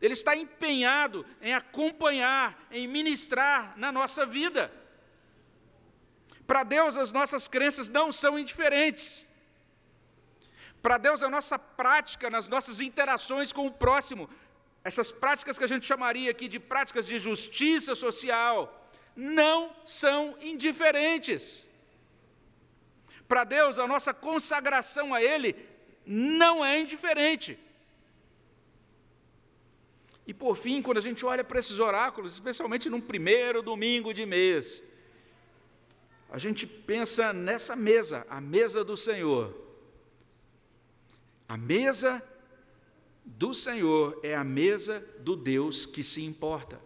Ele 0.00 0.14
está 0.14 0.34
empenhado 0.34 1.26
em 1.42 1.52
acompanhar, 1.52 2.66
em 2.70 2.88
ministrar 2.88 3.74
na 3.76 3.92
nossa 3.92 4.24
vida. 4.24 4.72
Para 6.46 6.64
Deus, 6.64 6.96
as 6.96 7.12
nossas 7.12 7.46
crenças 7.46 7.88
não 7.88 8.10
são 8.10 8.38
indiferentes. 8.38 9.26
Para 10.82 10.98
Deus, 10.98 11.22
a 11.22 11.28
nossa 11.28 11.58
prática 11.58 12.30
nas 12.30 12.48
nossas 12.48 12.80
interações 12.80 13.52
com 13.52 13.66
o 13.66 13.70
próximo, 13.70 14.28
essas 14.82 15.12
práticas 15.12 15.58
que 15.58 15.64
a 15.64 15.68
gente 15.68 15.84
chamaria 15.84 16.30
aqui 16.30 16.48
de 16.48 16.58
práticas 16.58 17.06
de 17.06 17.18
justiça 17.18 17.94
social, 17.94 18.58
não 19.14 19.74
são 19.84 20.36
indiferentes. 20.40 21.68
Para 23.28 23.44
Deus, 23.44 23.78
a 23.78 23.86
nossa 23.86 24.14
consagração 24.14 25.12
a 25.12 25.22
Ele 25.22 25.54
não 26.04 26.64
é 26.64 26.80
indiferente. 26.80 27.58
E 30.26 30.32
por 30.32 30.56
fim, 30.56 30.80
quando 30.80 30.98
a 30.98 31.02
gente 31.02 31.26
olha 31.26 31.44
para 31.44 31.58
esses 31.58 31.78
oráculos, 31.78 32.32
especialmente 32.32 32.88
num 32.88 33.00
primeiro 33.00 33.62
domingo 33.62 34.14
de 34.14 34.24
mês, 34.24 34.82
a 36.30 36.38
gente 36.38 36.66
pensa 36.66 37.32
nessa 37.32 37.74
mesa, 37.74 38.24
a 38.30 38.40
mesa 38.40 38.84
do 38.84 38.96
Senhor. 38.96 39.59
A 41.50 41.56
mesa 41.56 42.22
do 43.24 43.52
Senhor 43.52 44.20
é 44.22 44.36
a 44.36 44.44
mesa 44.44 45.04
do 45.18 45.34
Deus 45.34 45.84
que 45.84 46.04
se 46.04 46.22
importa. 46.22 46.80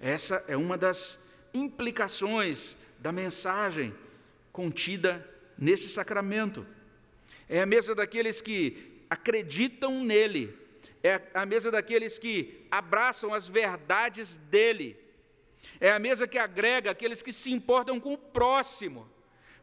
Essa 0.00 0.44
é 0.48 0.56
uma 0.56 0.76
das 0.76 1.22
implicações 1.54 2.76
da 2.98 3.12
mensagem 3.12 3.94
contida 4.50 5.24
nesse 5.56 5.88
sacramento. 5.88 6.66
É 7.48 7.62
a 7.62 7.66
mesa 7.66 7.94
daqueles 7.94 8.40
que 8.40 9.04
acreditam 9.08 10.02
nele, 10.02 10.52
é 11.00 11.22
a 11.32 11.46
mesa 11.46 11.70
daqueles 11.70 12.18
que 12.18 12.66
abraçam 12.72 13.32
as 13.32 13.46
verdades 13.46 14.36
dele 14.36 14.98
é 15.80 15.90
a 15.90 15.98
mesa 15.98 16.26
que 16.26 16.38
agrega 16.38 16.90
aqueles 16.90 17.22
que 17.22 17.32
se 17.32 17.50
importam 17.50 18.00
com 18.00 18.14
o 18.14 18.18
próximo. 18.18 19.09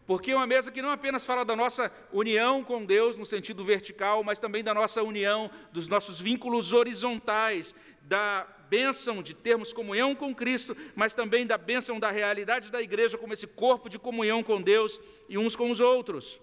Porque 0.08 0.32
é 0.32 0.36
uma 0.36 0.48
mesa 0.48 0.72
que 0.72 0.82
não 0.82 0.90
apenas 0.90 1.26
fala 1.26 1.44
da 1.44 1.56
nossa 1.56 1.92
união 2.12 2.64
com 2.64 2.84
Deus 2.86 3.18
no 3.18 3.26
sentido 3.26 3.64
vertical, 3.66 4.24
mas 4.24 4.40
também 4.40 4.64
da 4.64 4.74
nossa 4.74 5.04
união, 5.04 5.52
dos 5.72 5.88
nossos 5.88 6.20
vínculos 6.20 6.74
horizontais, 6.74 7.76
da 8.02 8.48
bênção 8.70 9.22
de 9.22 9.34
termos 9.34 9.74
comunhão 9.74 10.16
com 10.16 10.34
Cristo, 10.34 10.76
mas 10.96 11.14
também 11.14 11.46
da 11.46 11.58
bênção 11.58 12.00
da 12.00 12.10
realidade 12.10 12.72
da 12.72 12.82
igreja 12.82 13.18
como 13.18 13.34
esse 13.34 13.46
corpo 13.46 13.90
de 13.90 14.00
comunhão 14.00 14.42
com 14.42 14.62
Deus 14.62 15.00
e 15.28 15.38
uns 15.38 15.56
com 15.56 15.70
os 15.70 15.82
outros. 15.82 16.42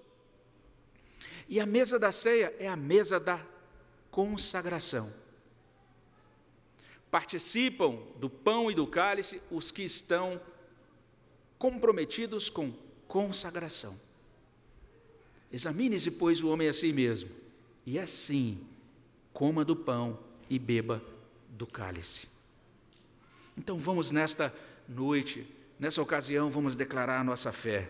E 1.48 1.58
a 1.58 1.66
mesa 1.66 1.98
da 1.98 2.12
ceia 2.12 2.54
é 2.58 2.68
a 2.68 2.76
mesa 2.76 3.18
da 3.18 3.40
consagração 4.10 5.24
participam 7.14 7.96
do 8.16 8.28
pão 8.28 8.68
e 8.68 8.74
do 8.74 8.88
cálice 8.88 9.40
os 9.48 9.70
que 9.70 9.84
estão 9.84 10.40
comprometidos 11.56 12.50
com 12.50 12.72
consagração. 13.14 13.96
Examine-se, 15.52 16.10
pois, 16.10 16.42
o 16.42 16.48
homem 16.48 16.68
a 16.68 16.72
si 16.72 16.92
mesmo, 16.92 17.30
e 17.86 17.96
assim 17.96 18.58
coma 19.32 19.64
do 19.64 19.76
pão 19.76 20.18
e 20.50 20.58
beba 20.58 21.00
do 21.48 21.64
cálice. 21.64 22.26
Então 23.56 23.78
vamos 23.78 24.10
nesta 24.10 24.52
noite, 24.88 25.46
nessa 25.78 26.02
ocasião, 26.02 26.50
vamos 26.50 26.74
declarar 26.74 27.20
a 27.20 27.22
nossa 27.22 27.52
fé. 27.52 27.88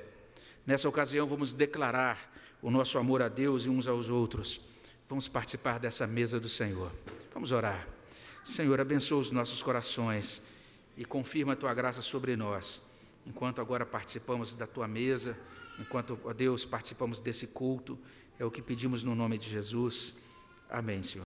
Nessa 0.66 0.90
ocasião, 0.90 1.26
vamos 1.26 1.54
declarar 1.54 2.30
o 2.60 2.70
nosso 2.70 2.98
amor 2.98 3.22
a 3.22 3.28
Deus 3.28 3.64
e 3.64 3.70
uns 3.70 3.88
aos 3.88 4.10
outros. 4.10 4.60
Vamos 5.08 5.26
participar 5.26 5.78
dessa 5.78 6.06
mesa 6.06 6.38
do 6.38 6.50
Senhor. 6.50 6.92
Vamos 7.32 7.50
orar. 7.50 7.88
Senhor, 8.44 8.78
abençoa 8.78 9.20
os 9.20 9.30
nossos 9.30 9.62
corações 9.62 10.42
e 10.98 11.04
confirma 11.06 11.54
a 11.54 11.56
tua 11.56 11.72
graça 11.72 12.02
sobre 12.02 12.36
nós, 12.36 12.82
enquanto 13.26 13.60
agora 13.60 13.86
participamos 13.86 14.54
da 14.54 14.66
tua 14.66 14.88
mesa, 14.88 15.36
enquanto, 15.78 16.18
ó 16.24 16.32
Deus, 16.32 16.64
participamos 16.64 17.20
desse 17.20 17.48
culto, 17.48 17.98
é 18.38 18.44
o 18.44 18.50
que 18.50 18.62
pedimos 18.62 19.02
no 19.04 19.14
nome 19.14 19.38
de 19.38 19.48
Jesus. 19.48 20.16
Amém, 20.68 21.02
Senhor. 21.02 21.22